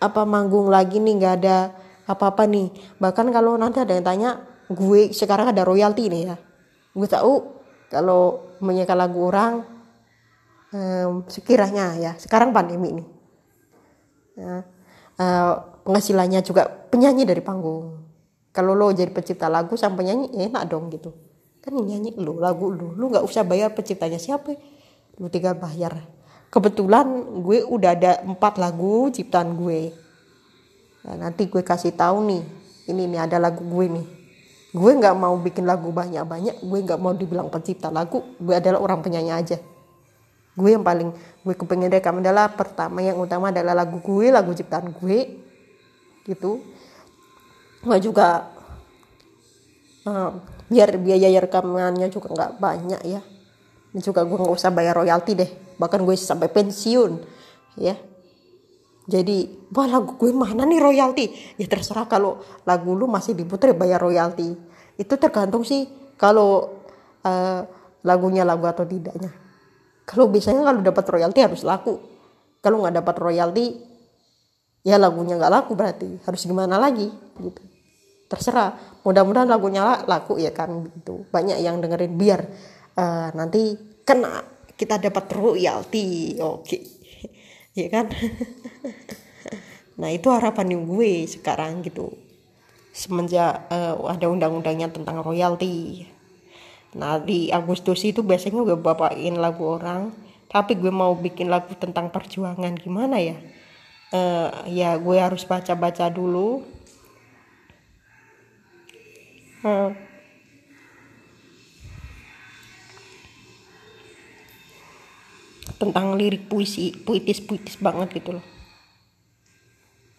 apa 0.03 0.27
manggung 0.27 0.67
lagi 0.67 0.99
nih 0.99 1.23
nggak 1.23 1.33
ada 1.39 1.71
apa-apa 2.03 2.43
nih. 2.43 2.67
Bahkan 2.99 3.31
kalau 3.31 3.55
nanti 3.55 3.79
ada 3.79 3.95
yang 3.95 4.03
tanya 4.03 4.29
gue 4.67 5.15
sekarang 5.15 5.55
ada 5.55 5.63
royalti 5.63 6.11
nih 6.11 6.21
ya. 6.27 6.35
Gue 6.91 7.07
tahu 7.07 7.63
kalau 7.87 8.51
menyanyikan 8.59 8.99
lagu 8.99 9.23
orang 9.23 9.63
um, 10.75 11.23
sekiranya 11.31 11.95
ya 11.95 12.11
sekarang 12.19 12.51
pandemi 12.51 12.99
nih. 12.99 13.07
Ya, 14.37 14.61
uh, 15.17 15.76
penghasilannya 15.87 16.43
juga 16.43 16.67
penyanyi 16.67 17.23
dari 17.23 17.39
panggung. 17.39 18.03
Kalau 18.51 18.75
lo 18.75 18.91
jadi 18.91 19.07
pencipta 19.07 19.47
lagu 19.47 19.79
sama 19.79 20.03
penyanyi 20.03 20.35
enak 20.35 20.67
dong 20.67 20.91
gitu. 20.91 21.15
Kan 21.63 21.79
nyanyi 21.79 22.11
lo 22.19 22.35
lagu 22.43 22.67
lo. 22.67 22.91
Lo 22.91 23.07
nggak 23.07 23.23
usah 23.23 23.47
bayar 23.47 23.71
penciptanya 23.71 24.19
siapa. 24.19 24.51
Lo 25.15 25.31
tinggal 25.31 25.55
bayar. 25.55 25.95
Kebetulan 26.51 27.07
gue 27.39 27.63
udah 27.63 27.95
ada 27.95 28.11
empat 28.27 28.59
lagu 28.59 29.07
ciptaan 29.15 29.55
gue. 29.55 29.95
Nah, 31.07 31.15
nanti 31.27 31.47
gue 31.47 31.63
kasih 31.63 31.95
tahu 31.95 32.27
nih 32.27 32.43
ini 32.91 33.07
nih 33.07 33.23
ada 33.23 33.39
lagu 33.39 33.63
gue 33.63 33.87
nih. 33.87 34.07
Gue 34.75 34.91
nggak 34.91 35.15
mau 35.15 35.39
bikin 35.39 35.63
lagu 35.63 35.87
banyak-banyak 35.95 36.67
gue 36.67 36.79
nggak 36.83 36.99
mau 36.99 37.15
dibilang 37.15 37.47
pencipta 37.47 37.87
lagu 37.87 38.27
gue 38.43 38.51
adalah 38.51 38.83
orang 38.83 38.99
penyanyi 38.99 39.31
aja. 39.31 39.57
Gue 40.51 40.75
yang 40.75 40.83
paling 40.83 41.15
gue 41.47 41.55
kepengen 41.55 41.87
rekam 41.87 42.19
adalah 42.19 42.51
pertama 42.51 42.99
yang 42.99 43.15
utama 43.15 43.55
adalah 43.55 43.71
lagu 43.71 44.03
gue 44.03 44.27
lagu 44.27 44.51
ciptaan 44.51 44.91
gue 44.91 45.46
gitu. 46.27 46.61
Gue 47.81 47.97
juga 48.03 48.51
uh, 50.03 50.31
biar 50.67 50.99
biaya 50.99 51.31
rekamannya 51.39 52.11
juga 52.11 52.35
nggak 52.35 52.51
banyak 52.59 53.01
ya. 53.07 53.21
Dan 53.95 54.01
juga 54.03 54.27
gue 54.27 54.37
nggak 54.37 54.57
usah 54.59 54.69
bayar 54.75 54.99
royalti 54.99 55.33
deh. 55.33 55.49
Bahkan 55.79 56.03
gue 56.03 56.15
sampai 56.19 56.51
pensiun 56.51 57.11
ya. 57.79 57.95
Jadi 59.07 59.71
wah 59.71 59.87
lagu 59.87 60.19
gue 60.19 60.35
mana 60.35 60.67
nih 60.67 60.83
royalti? 60.83 61.31
Ya 61.55 61.65
terserah 61.71 62.11
kalau 62.11 62.43
lagu 62.67 62.91
lu 62.91 63.07
masih 63.07 63.31
diputar 63.31 63.71
bayar 63.71 64.03
royalti. 64.03 64.51
Itu 64.99 65.15
tergantung 65.15 65.63
sih 65.63 65.87
kalau 66.19 66.83
uh, 67.23 67.61
lagunya 68.03 68.43
lagu 68.43 68.67
atau 68.67 68.83
tidaknya. 68.83 69.31
Kalau 70.03 70.27
biasanya 70.27 70.63
kalau 70.63 70.83
dapat 70.83 71.05
royalti 71.07 71.39
harus 71.39 71.63
laku. 71.63 71.95
Kalau 72.59 72.83
nggak 72.83 72.99
dapat 72.99 73.15
royalti 73.15 73.65
ya 74.87 74.95
lagunya 74.95 75.35
nggak 75.35 75.51
laku 75.51 75.75
berarti. 75.75 76.23
Harus 76.23 76.47
gimana 76.47 76.79
lagi? 76.79 77.11
Gitu. 77.35 77.59
Terserah. 78.31 79.03
Mudah-mudahan 79.03 79.51
lagunya 79.51 80.07
laku 80.07 80.39
ya 80.39 80.55
kan 80.55 80.87
gitu. 80.87 81.27
Banyak 81.27 81.59
yang 81.59 81.83
dengerin 81.83 82.15
biar 82.15 82.47
uh, 82.95 83.35
nanti 83.35 83.75
kena. 84.07 84.47
Kita 84.79 84.95
dapat 84.95 85.27
royalti. 85.35 86.39
Oke. 86.39 86.63
Okay 86.63 86.81
ya 87.83 87.91
kan? 87.91 88.07
Nah 89.97 90.13
itu 90.13 90.29
harapan 90.29 90.77
gue 90.77 91.25
sekarang 91.25 91.81
gitu. 91.81 92.13
Semenjak 92.93 93.65
uh, 93.73 93.97
ada 94.05 94.29
undang-undangnya 94.29 94.93
tentang 94.93 95.25
royalti. 95.25 96.05
Nah 96.93 97.17
di 97.17 97.49
Agustus 97.49 98.05
itu 98.05 98.21
biasanya 98.21 98.61
gue 98.61 98.77
bawain 98.77 99.41
lagu 99.41 99.65
orang. 99.65 100.13
Tapi 100.53 100.77
gue 100.77 100.93
mau 100.93 101.17
bikin 101.17 101.49
lagu 101.49 101.73
tentang 101.81 102.13
perjuangan. 102.13 102.77
Gimana 102.77 103.17
ya 103.17 103.41
uh, 104.13 104.63
ya 104.69 104.95
gue 104.95 105.17
harus 105.17 105.43
baca-baca 105.43 106.07
dulu. 106.11 106.63
Uh, 109.65 109.91
tentang 115.77 116.17
lirik 116.17 116.49
puisi 116.49 116.93
puitis 116.93 117.41
puitis 117.41 117.77
banget 117.77 118.21
gitu 118.21 118.37
loh. 118.37 118.45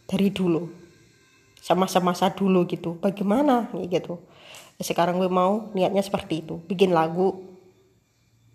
Dari 0.09 0.29
dulu. 0.33 0.69
Sama-sama 1.59 2.17
masa 2.17 2.33
dulu 2.33 2.65
gitu. 2.65 2.97
Bagaimana 2.97 3.69
gitu. 3.91 4.23
Sekarang 4.79 5.19
gue 5.19 5.29
mau 5.29 5.69
niatnya 5.75 6.01
seperti 6.01 6.47
itu. 6.47 6.63
Bikin 6.65 6.95
lagu. 6.95 7.45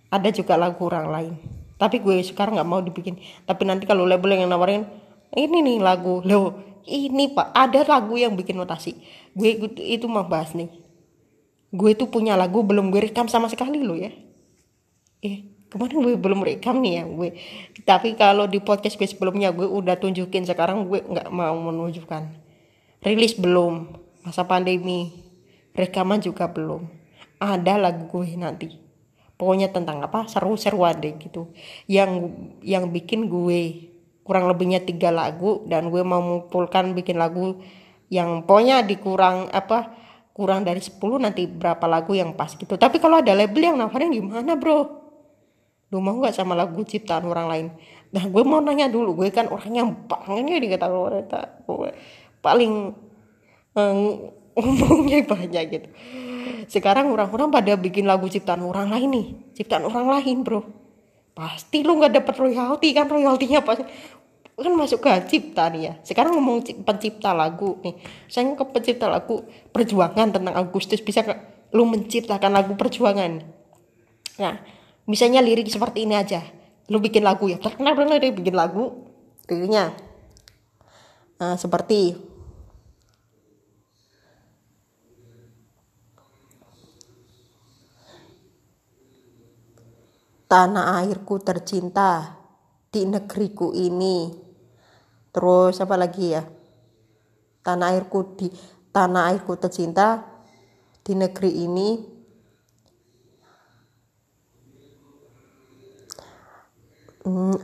Ada 0.10 0.32
juga 0.34 0.58
lagu 0.58 0.82
orang 0.88 1.08
lain. 1.12 1.34
Tapi 1.78 2.00
gue 2.00 2.24
sekarang 2.24 2.58
nggak 2.58 2.70
mau 2.70 2.80
dibikin. 2.80 3.20
Tapi 3.44 3.64
nanti 3.68 3.84
kalau 3.84 4.08
label 4.08 4.40
yang 4.40 4.50
nawarin 4.50 4.88
ini 5.34 5.58
nih 5.66 5.78
lagu. 5.82 6.22
Lo 6.24 6.62
ini 6.86 7.32
pak. 7.32 7.52
Ada 7.56 7.88
lagu 7.88 8.16
yang 8.20 8.38
bikin 8.38 8.58
notasi. 8.60 8.98
Gue 9.34 9.58
itu 9.82 10.06
mau 10.06 10.26
bahas 10.28 10.54
nih. 10.54 10.70
Gue 11.74 11.98
itu 11.98 12.06
punya 12.06 12.38
lagu 12.38 12.62
belum 12.62 12.94
gue 12.94 13.10
rekam 13.10 13.26
sama 13.26 13.50
sekali 13.50 13.82
lo 13.82 13.98
ya. 13.98 14.14
Eh 15.26 15.50
kemarin 15.74 16.06
gue 16.06 16.14
belum 16.14 16.46
rekam 16.46 16.78
nih 16.84 17.02
ya 17.02 17.04
gue. 17.10 17.30
Tapi 17.82 18.14
kalau 18.14 18.46
di 18.46 18.62
podcast 18.62 18.94
gue 18.94 19.10
sebelumnya 19.10 19.50
gue 19.50 19.66
udah 19.66 19.98
tunjukin. 19.98 20.46
Sekarang 20.46 20.86
gue 20.86 21.02
nggak 21.02 21.34
mau 21.34 21.58
menunjukkan. 21.58 22.24
Rilis 23.02 23.34
belum. 23.34 23.90
Masa 24.22 24.46
pandemi. 24.46 25.10
Rekaman 25.74 26.22
juga 26.22 26.46
belum. 26.46 26.86
Ada 27.42 27.82
lagu 27.82 28.06
gue 28.08 28.38
nanti. 28.38 28.70
Pokoknya 29.34 29.74
tentang 29.74 30.06
apa? 30.06 30.30
Seru-seruan 30.30 31.02
deh 31.02 31.18
gitu. 31.18 31.50
Yang 31.90 32.38
yang 32.62 32.94
bikin 32.94 33.26
gue 33.26 33.93
kurang 34.24 34.48
lebihnya 34.48 34.80
tiga 34.84 35.12
lagu 35.12 35.68
dan 35.68 35.92
gue 35.92 36.00
mau 36.02 36.24
mengumpulkan 36.24 36.96
bikin 36.96 37.20
lagu 37.20 37.60
yang 38.08 38.48
pokoknya 38.48 38.88
dikurang 38.88 39.52
apa 39.52 39.92
kurang 40.34 40.66
dari 40.66 40.82
10 40.82 40.98
nanti 41.22 41.46
berapa 41.46 41.86
lagu 41.86 42.18
yang 42.18 42.34
pas 42.34 42.56
gitu. 42.56 42.74
Tapi 42.74 42.98
kalau 42.98 43.22
ada 43.22 43.36
label 43.38 43.62
yang 43.70 43.78
nawarin 43.78 44.10
gimana 44.10 44.58
bro? 44.58 45.04
Lu 45.94 46.02
mau 46.02 46.18
nggak 46.18 46.34
sama 46.34 46.58
lagu 46.58 46.82
ciptaan 46.82 47.28
orang 47.30 47.48
lain? 47.52 47.68
Nah 48.16 48.24
gue 48.26 48.44
mau 48.48 48.58
nanya 48.64 48.90
dulu 48.90 49.22
gue 49.22 49.30
kan 49.30 49.46
orangnya 49.52 49.86
banget 50.10 50.58
dikata 50.58 50.90
orang 50.90 51.30
paling 52.42 52.74
um, 53.78 53.98
banyak 55.32 55.64
gitu. 55.70 55.88
Sekarang 56.66 57.12
orang-orang 57.12 57.52
pada 57.52 57.76
bikin 57.76 58.08
lagu 58.08 58.26
ciptaan 58.32 58.64
orang 58.64 58.90
lain 58.90 59.10
nih 59.12 59.28
ciptaan 59.54 59.86
orang 59.86 60.10
lain 60.10 60.42
bro 60.42 60.83
pasti 61.34 61.82
lu 61.82 61.98
nggak 61.98 62.14
dapet 62.22 62.36
royalti 62.38 62.90
kan? 62.94 63.10
Royaltinya 63.10 63.62
pasti 63.66 63.84
kan 64.54 64.74
masuk 64.78 65.02
ke 65.02 65.10
cipta 65.30 65.70
nih 65.74 65.82
ya. 65.90 65.94
Sekarang 66.06 66.38
ngomong 66.38 66.62
pencipta 66.86 67.34
lagu 67.34 67.82
nih. 67.82 67.98
Saya 68.30 68.54
ke 68.54 68.66
pencipta 68.70 69.10
lagu 69.10 69.46
perjuangan 69.74 70.30
tentang 70.30 70.54
Agustus. 70.54 71.02
Bisa 71.02 71.26
ke, 71.26 71.34
lu 71.74 71.90
menciptakan 71.90 72.54
lagu 72.54 72.78
perjuangan? 72.78 73.42
Nah 74.38 74.56
misalnya 75.10 75.42
lirik 75.42 75.68
seperti 75.68 76.06
ini 76.06 76.16
aja. 76.16 76.46
Lu 76.88 77.02
bikin 77.02 77.26
lagu 77.26 77.50
ya. 77.50 77.58
Terkenal 77.58 77.98
dia 78.22 78.32
bikin 78.32 78.54
lagu. 78.54 79.10
Liriknya 79.50 79.92
nah, 81.36 81.60
seperti 81.60 82.16
tanah 90.48 91.04
airku 91.04 91.40
tercinta 91.42 92.40
di 92.90 93.08
negeriku 93.08 93.74
ini. 93.74 94.32
Terus 95.34 95.82
apa 95.82 95.96
lagi 95.98 96.34
ya? 96.34 96.44
Tanah 97.64 97.96
airku 97.96 98.38
di 98.38 98.48
tanah 98.94 99.34
airku 99.34 99.58
tercinta 99.58 100.22
di 101.02 101.14
negeri 101.18 101.52
ini. 101.64 101.90
Hmm, 107.24 107.56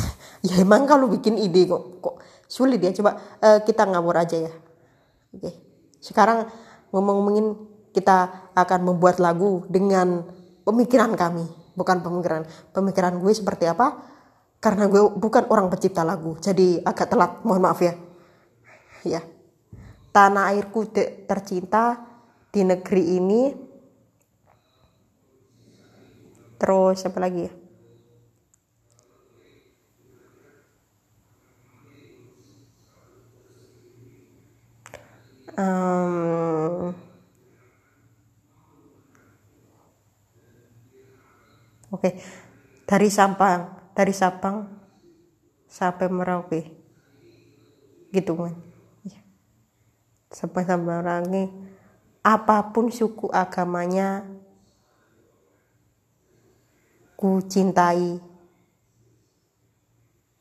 ya 0.48 0.56
emang 0.64 0.88
kalau 0.88 1.06
bikin 1.12 1.36
ide 1.36 1.68
kok 1.68 2.00
kok 2.00 2.16
sulit 2.48 2.80
ya. 2.80 2.90
Coba 2.96 3.38
uh, 3.38 3.58
kita 3.62 3.86
ngawur 3.86 4.16
aja 4.18 4.48
ya. 4.48 4.52
Oke 5.36 5.72
sekarang 6.02 6.50
ngomong-ngomongin 6.90 7.54
kita 7.94 8.50
akan 8.58 8.80
membuat 8.82 9.22
lagu 9.22 9.62
dengan 9.70 10.26
pemikiran 10.66 11.14
kami 11.14 11.46
bukan 11.72 12.04
pemikiran 12.04 12.42
pemikiran 12.72 13.14
gue 13.18 13.32
seperti 13.32 13.68
apa? 13.68 13.98
Karena 14.62 14.86
gue 14.86 15.02
bukan 15.18 15.50
orang 15.50 15.66
pencipta 15.72 16.06
lagu 16.06 16.38
jadi 16.38 16.80
agak 16.86 17.10
telat 17.10 17.42
mohon 17.42 17.62
maaf 17.62 17.82
ya. 17.82 17.94
Ya. 19.02 19.20
Tanah 20.12 20.54
airku 20.54 20.86
tercinta 21.26 21.98
di 22.52 22.62
negeri 22.62 23.16
ini. 23.18 23.42
Terus 26.60 27.02
apa 27.02 27.18
lagi 27.18 27.50
ya? 27.50 27.52
Um, 35.52 36.96
oke. 41.92 42.10
Dari 42.88 43.08
Sampang 43.12 43.92
dari 43.92 44.10
Sabang 44.16 44.66
sampai 45.68 46.08
Merauke. 46.08 46.60
Gitu 48.12 48.32
kan 48.36 48.56
ya. 49.04 49.20
sampai 50.32 50.64
sampai 50.64 51.04
Merauke. 51.04 51.44
Apa 52.22 52.72
pun 52.72 52.88
suku 52.88 53.28
agamanya 53.28 54.24
ku 57.14 57.38
cintai 57.44 58.18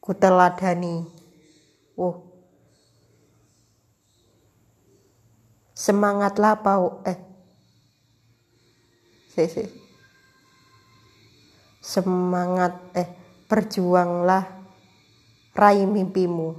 ku 0.02 0.12
teladani. 0.16 1.06
Oh 2.00 2.32
semangatlah 5.82 6.62
pau 6.62 7.02
eh. 7.10 7.18
Si, 9.34 9.44
si. 9.50 9.64
Semangat 11.82 12.78
eh 12.94 13.10
berjuanglah 13.50 14.46
raih 15.58 15.90
mimpimu. 15.90 16.56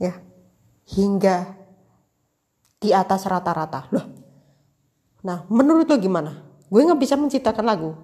Ya, 0.00 0.18
hingga 0.90 1.54
di 2.82 2.90
atas 2.90 3.28
rata-rata. 3.28 3.86
Loh. 3.94 4.06
Nah, 5.24 5.46
menurut 5.48 5.86
lo 5.86 5.96
gimana? 5.96 6.42
Gue 6.66 6.82
nggak 6.82 7.00
bisa 7.00 7.14
menciptakan 7.14 7.64
lagu. 7.64 7.94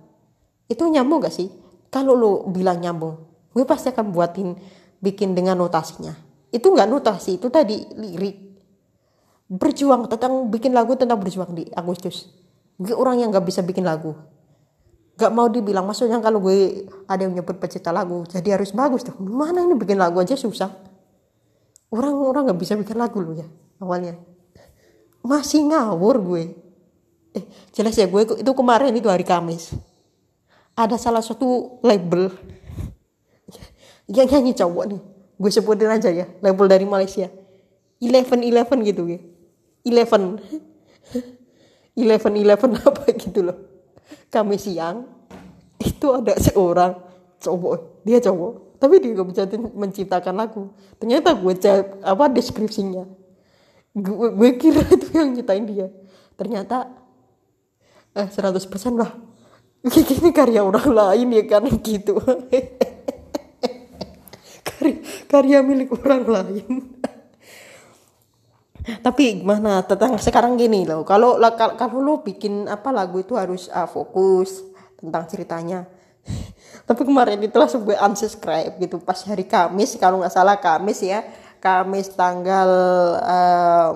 Itu 0.71 0.87
nyambung 0.87 1.27
gak 1.27 1.35
sih? 1.35 1.51
Kalau 1.91 2.15
lo 2.15 2.47
bilang 2.47 2.79
nyambung, 2.79 3.19
gue 3.51 3.67
pasti 3.67 3.91
akan 3.91 4.15
buatin 4.15 4.55
bikin 5.03 5.35
dengan 5.35 5.59
notasinya. 5.59 6.15
Itu 6.55 6.71
nggak 6.71 6.87
notasi, 6.87 7.43
itu 7.43 7.51
tadi 7.51 7.83
lirik. 7.99 8.39
Berjuang 9.51 10.07
tentang 10.07 10.47
bikin 10.47 10.71
lagu 10.71 10.95
tentang 10.95 11.19
berjuang 11.19 11.51
di 11.59 11.67
Agustus. 11.75 12.31
Gue 12.81 12.97
orang 12.97 13.21
yang 13.21 13.29
nggak 13.29 13.45
bisa 13.45 13.61
bikin 13.61 13.85
lagu. 13.85 14.17
Gak 15.21 15.29
mau 15.37 15.53
dibilang 15.53 15.85
maksudnya 15.85 16.17
kalau 16.25 16.41
gue 16.41 16.89
ada 17.05 17.29
yang 17.29 17.37
nyebut 17.37 17.61
pencipta 17.61 17.93
lagu 17.93 18.25
jadi 18.25 18.57
harus 18.57 18.73
bagus 18.73 19.05
tuh. 19.05 19.13
Mana 19.21 19.61
ini 19.69 19.77
bikin 19.77 20.01
lagu 20.01 20.17
aja 20.17 20.33
susah? 20.33 20.73
Orang-orang 21.93 22.49
nggak 22.49 22.61
bisa 22.65 22.73
bikin 22.81 22.97
lagu 22.97 23.21
loh 23.21 23.37
ya 23.37 23.45
awalnya. 23.85 24.17
Masih 25.21 25.69
ngawur 25.69 26.25
gue. 26.25 26.57
Eh 27.37 27.45
jelas 27.77 28.01
ya 28.01 28.09
gue 28.09 28.41
itu 28.41 28.53
kemarin 28.57 28.97
itu 28.97 29.13
hari 29.13 29.29
Kamis. 29.29 29.77
Ada 30.73 30.97
salah 30.97 31.21
satu 31.21 31.77
label 31.85 32.33
yang 34.17 34.25
nyanyi 34.25 34.57
cowok 34.57 34.85
nih. 34.89 35.01
Gue 35.37 35.51
sebutin 35.53 35.93
aja 35.93 36.09
ya 36.09 36.25
label 36.41 36.65
dari 36.65 36.89
Malaysia. 36.89 37.29
Eleven 38.01 38.41
Eleven 38.41 38.81
gitu 38.81 39.05
ya 39.05 39.21
Eleven 39.85 40.41
Eleven 42.01 42.35
Eleven 42.41 42.71
apa 42.89 43.05
gitu 43.15 43.45
loh. 43.45 43.59
Kami 44.33 44.57
siang 44.57 45.05
itu 45.81 46.07
ada 46.11 46.35
seorang 46.41 46.97
cowok. 47.41 48.05
Dia 48.05 48.19
cowok 48.21 48.71
tapi 48.81 48.97
dia 48.97 49.13
gak 49.13 49.29
bisa 49.29 49.45
menciptakan 49.77 50.35
lagu. 50.41 50.73
Ternyata 50.97 51.37
gue 51.37 51.53
cek 51.53 52.01
apa 52.01 52.33
deskripsinya. 52.33 53.05
Gue, 53.93 54.33
gue 54.33 54.51
kira 54.57 54.81
itu 54.89 55.07
yang 55.13 55.37
nyitain 55.37 55.69
dia. 55.69 55.93
Ternyata 56.41 56.89
eh 58.17 58.25
100% 58.25 58.97
lah. 58.97 59.13
Ini 59.85 60.33
karya 60.33 60.65
orang 60.65 60.89
lain 60.89 61.29
ya 61.29 61.45
kan 61.45 61.69
gitu. 61.85 62.17
Karya, 64.65 64.97
karya 65.29 65.59
milik 65.61 65.93
orang 66.01 66.25
lain 66.25 67.00
tapi 69.05 69.45
gimana 69.45 69.85
tentang 69.85 70.17
sekarang 70.17 70.57
gini 70.57 70.89
loh. 70.89 71.05
Kalau 71.05 71.37
kalau 71.77 71.99
lo 72.01 72.25
bikin 72.25 72.67
apa 72.67 72.91
lagu 72.91 73.21
itu 73.21 73.37
harus 73.37 73.69
uh, 73.73 73.89
fokus 73.89 74.65
tentang 74.97 75.25
ceritanya. 75.29 75.89
Tapi 76.89 77.07
kemarin 77.07 77.41
itu 77.41 77.57
langsung 77.57 77.87
gue 77.87 77.97
unsubscribe 77.97 78.77
gitu. 78.83 79.01
Pas 79.01 79.17
hari 79.25 79.47
Kamis 79.47 79.97
kalau 79.97 80.21
nggak 80.21 80.35
salah 80.35 80.61
Kamis 80.61 81.01
ya. 81.01 81.25
Kamis 81.61 82.13
tanggal 82.13 82.71
uh, 83.21 83.91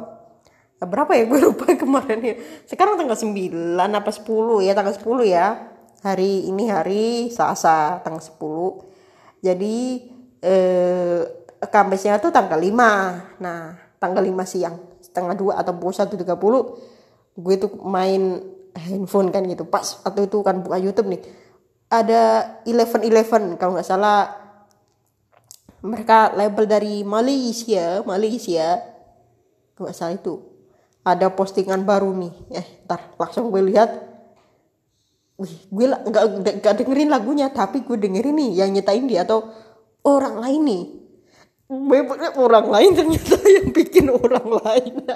berapa 0.85 1.13
ya? 1.17 1.25
Gue 1.29 1.41
lupa 1.45 1.69
kemarin 1.83 2.21
ya. 2.23 2.35
Sekarang 2.65 2.97
tanggal 2.97 3.17
9 3.17 3.77
apa 3.77 4.11
10 4.11 4.67
ya? 4.67 4.73
Tanggal 4.73 4.95
10 4.95 5.25
ya. 5.29 5.47
Hari 6.05 6.53
ini 6.53 6.69
hari 6.69 7.33
Selasa 7.33 8.05
tanggal 8.05 8.21
10 8.21 8.95
jadi 9.45 9.77
eh, 10.41 11.21
Kamisnya 11.65 12.17
tuh 12.21 12.33
tanggal 12.33 12.57
5 12.57 13.45
nah 13.45 13.77
tanggal 14.05 14.21
5 14.21 14.45
siang 14.45 14.77
setengah 15.01 15.33
dua 15.33 15.53
atau 15.57 15.73
pukul 15.73 15.97
satu 15.97 16.21
tiga 16.21 16.37
puluh 16.37 16.77
gue 17.33 17.55
tuh 17.57 17.73
main 17.81 18.45
handphone 18.77 19.33
kan 19.33 19.47
gitu. 19.49 19.65
Pas 19.65 20.03
atau 20.05 20.21
itu 20.27 20.39
kan 20.45 20.61
buka 20.61 20.77
YouTube 20.77 21.09
nih 21.09 21.23
ada 21.89 22.21
Eleven 22.69 23.01
Eleven 23.07 23.43
kalau 23.57 23.79
nggak 23.79 23.89
salah 23.89 24.37
mereka 25.85 26.33
label 26.35 26.65
dari 26.67 27.07
Malaysia 27.07 28.03
Malaysia 28.03 28.83
nggak 29.79 29.95
salah 29.95 30.15
itu 30.19 30.43
ada 31.05 31.33
postingan 31.33 31.87
baru 31.89 32.13
nih. 32.13 32.35
Eh 32.53 32.67
ntar 32.85 33.15
langsung 33.17 33.49
gue 33.49 33.63
lihat. 33.65 33.91
Wih 35.35 35.55
gue 35.71 35.87
nggak 35.91 36.25
nggak 36.63 36.75
dengerin 36.79 37.11
lagunya 37.11 37.51
tapi 37.51 37.83
gue 37.83 37.99
dengerin 37.99 38.39
nih 38.39 38.51
yang 38.63 38.71
nyetain 38.71 39.07
dia 39.07 39.27
atau 39.27 39.51
orang 40.07 40.39
lain 40.39 40.63
nih 40.63 40.85
bebeknya 41.69 42.37
orang 42.37 42.67
lain 42.69 42.91
ternyata 42.93 43.37
yang 43.57 43.69
bikin 43.73 44.07
orang 44.13 44.49
lain? 44.61 44.95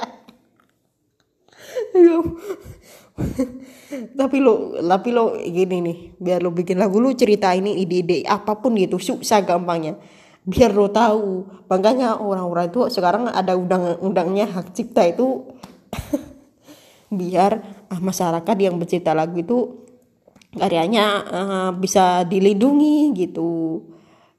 Tapi 3.88 4.36
lo 4.38 4.76
tapi 4.84 5.10
lo 5.10 5.34
gini 5.40 5.80
nih 5.80 5.98
biar 6.20 6.44
lo 6.44 6.52
bikin 6.52 6.78
lagu 6.78 7.00
lo 7.00 7.10
cerita 7.16 7.56
ini 7.56 7.82
ide-ide 7.82 8.22
apa 8.28 8.60
pun 8.60 8.76
gitu 8.76 9.00
susah 9.00 9.42
gampangnya. 9.42 9.96
Biar 10.44 10.76
lo 10.76 10.92
tahu 10.92 11.48
makanya 11.66 12.20
orang-orang 12.20 12.68
itu 12.68 12.80
sekarang 12.92 13.32
ada 13.32 13.56
undang-undangnya 13.56 14.46
hak 14.52 14.76
cipta 14.76 15.08
itu. 15.08 15.48
Biar 17.18 17.64
ah, 17.88 18.00
masyarakat 18.00 18.56
yang 18.60 18.76
mencipta 18.76 19.16
lagu 19.16 19.40
itu 19.40 19.88
karyanya 20.52 21.04
uh, 21.28 21.70
bisa 21.72 22.28
dilindungi 22.28 23.16
gitu 23.16 23.80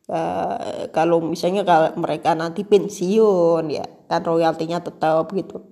uh, 0.10 0.90
kalau 0.90 1.22
misalnya 1.22 1.62
kalau 1.64 1.94
mereka 1.96 2.34
nanti 2.34 2.66
pensiun 2.66 3.64
ya 3.70 3.86
kan 4.10 4.26
royaltinya 4.26 4.82
tetap 4.82 5.30
gitu. 5.32 5.64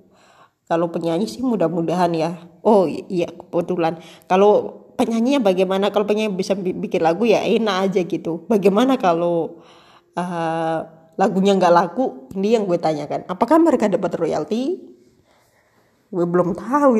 Kalau 0.68 0.92
penyanyi 0.92 1.26
sih 1.26 1.42
mudah-mudahan 1.42 2.12
ya. 2.14 2.38
Oh 2.62 2.86
iya 2.88 3.32
kebetulan. 3.32 4.04
Kalau 4.28 4.84
penyanyinya 5.00 5.40
bagaimana? 5.42 5.90
Kalau 5.96 6.04
penyanyi 6.04 6.36
bisa 6.36 6.54
bikin 6.60 7.02
lagu 7.02 7.24
ya 7.24 7.42
enak 7.42 7.90
aja 7.90 8.02
gitu. 8.04 8.44
Bagaimana 8.52 9.00
kalau 9.00 9.64
uh, 10.20 10.80
lagunya 11.16 11.56
nggak 11.56 11.72
laku? 11.74 12.28
Ini 12.36 12.60
yang 12.60 12.64
gue 12.68 12.76
tanyakan. 12.78 13.24
Apakah 13.32 13.58
mereka 13.64 13.88
dapat 13.88 14.12
royalti? 14.20 14.92
Gue 16.12 16.26
belum 16.28 16.52
tahu 16.52 16.92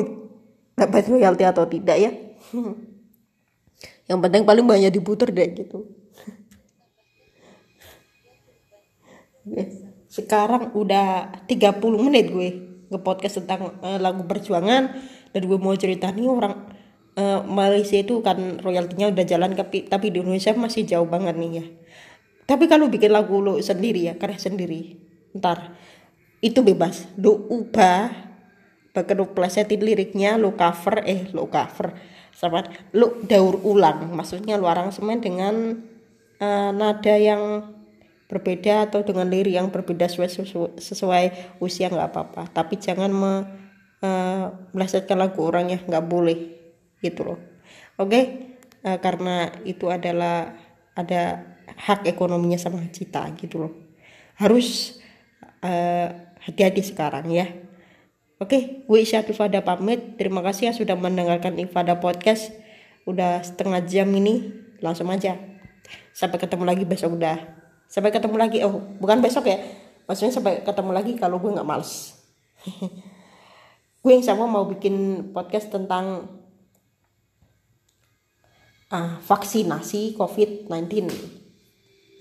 dapat 0.72 1.04
royalti 1.12 1.44
atau 1.44 1.68
tidak 1.68 1.96
ya. 2.00 2.10
Yang 4.08 4.18
penting 4.24 4.42
paling 4.48 4.64
banyak 4.64 4.88
diputer 4.88 5.28
deh 5.28 5.52
gitu 5.52 5.84
sekarang 10.08 10.72
udah 10.72 11.44
30 11.44 12.04
menit 12.04 12.32
gue 12.32 12.50
nge-podcast 12.88 13.44
tentang 13.44 13.76
uh, 13.84 14.00
lagu 14.00 14.24
perjuangan. 14.24 14.96
Dan 15.28 15.42
gue 15.44 15.58
mau 15.60 15.76
cerita 15.76 16.08
nih 16.08 16.24
orang 16.24 16.56
uh, 17.18 17.40
Malaysia 17.44 18.00
itu 18.00 18.24
kan 18.24 18.62
royaltinya 18.64 19.12
udah 19.12 19.24
jalan 19.28 19.52
tapi 19.52 19.84
tapi 19.84 20.08
di 20.08 20.24
Indonesia 20.24 20.56
masih 20.56 20.88
jauh 20.88 21.04
banget 21.04 21.36
nih 21.36 21.52
ya. 21.60 21.64
Tapi 22.48 22.64
kalau 22.64 22.88
bikin 22.88 23.12
lagu 23.12 23.44
lo 23.44 23.60
sendiri 23.60 24.08
ya 24.08 24.16
karya 24.16 24.40
sendiri 24.40 24.96
ntar 25.36 25.76
itu 26.40 26.64
bebas. 26.64 27.04
Lo 27.20 27.36
ubah 27.52 28.28
bahkan 28.96 29.20
lo 29.20 29.36
plesetin 29.36 29.84
liriknya 29.84 30.40
lo 30.40 30.56
cover 30.56 31.04
eh 31.04 31.28
lo 31.36 31.52
cover 31.52 31.92
sama 32.32 32.64
lo 32.96 33.20
daur 33.28 33.60
ulang. 33.68 34.08
Maksudnya 34.16 34.56
lo 34.56 34.64
aransemen 34.64 35.20
dengan 35.20 35.76
uh, 36.40 36.70
nada 36.72 37.14
yang 37.20 37.76
berbeda 38.28 38.92
atau 38.92 39.00
dengan 39.00 39.26
lirik 39.26 39.56
yang 39.56 39.72
berbeda 39.72 40.04
sesuai, 40.06 40.76
sesuai, 40.76 41.24
usia 41.64 41.88
nggak 41.88 42.08
apa-apa. 42.12 42.42
Tapi 42.52 42.76
jangan 42.76 43.08
me, 43.08 43.32
uh, 44.04 44.52
melesetkan 44.76 45.16
lagu 45.16 45.40
orang 45.40 45.72
ya 45.72 45.78
nggak 45.80 46.04
boleh. 46.04 46.38
Gitu 47.00 47.24
loh. 47.24 47.40
Oke? 47.96 48.08
Okay? 48.08 48.24
uh, 48.84 48.98
karena 49.00 49.50
itu 49.64 49.88
adalah 49.88 50.54
ada 50.92 51.56
hak 51.78 52.06
ekonominya 52.06 52.60
sama 52.60 52.84
cita 52.92 53.24
gitu 53.38 53.66
loh. 53.66 53.72
Harus 54.38 55.00
uh, 55.64 56.08
hati-hati 56.44 56.84
sekarang 56.84 57.32
ya. 57.32 57.48
Oke? 58.38 58.86
Okay? 58.86 59.02
gue 59.10 59.34
Fada 59.34 59.64
pamit. 59.64 60.14
Terima 60.20 60.44
kasih 60.44 60.70
ya 60.70 60.72
sudah 60.76 60.94
mendengarkan 60.94 61.58
Ifada 61.58 61.98
podcast. 61.98 62.54
Udah 63.08 63.42
setengah 63.42 63.82
jam 63.88 64.06
ini 64.14 64.52
langsung 64.78 65.10
aja. 65.10 65.34
Sampai 66.12 66.38
ketemu 66.38 66.64
lagi 66.68 66.84
besok 66.84 67.18
udah 67.18 67.57
sampai 67.88 68.12
ketemu 68.12 68.36
lagi. 68.36 68.60
Oh 68.62 68.78
bukan 69.00 69.18
besok 69.24 69.48
ya. 69.48 69.58
Maksudnya 70.04 70.32
sampai 70.32 70.60
ketemu 70.62 70.90
lagi 70.92 71.12
kalau 71.16 71.40
gue 71.40 71.52
nggak 71.52 71.68
males. 71.68 72.16
Gue 73.98 74.14
yang 74.14 74.22
sama 74.22 74.46
mau 74.46 74.62
bikin 74.62 75.26
podcast 75.34 75.74
tentang 75.74 76.30
uh, 78.94 79.18
vaksinasi 79.26 80.14
COVID-19 80.14 81.10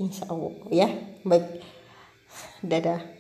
insya 0.02 0.26
Allah 0.26 0.58
ya. 0.74 0.90
Baik. 1.22 1.62
Dadah 2.66 3.17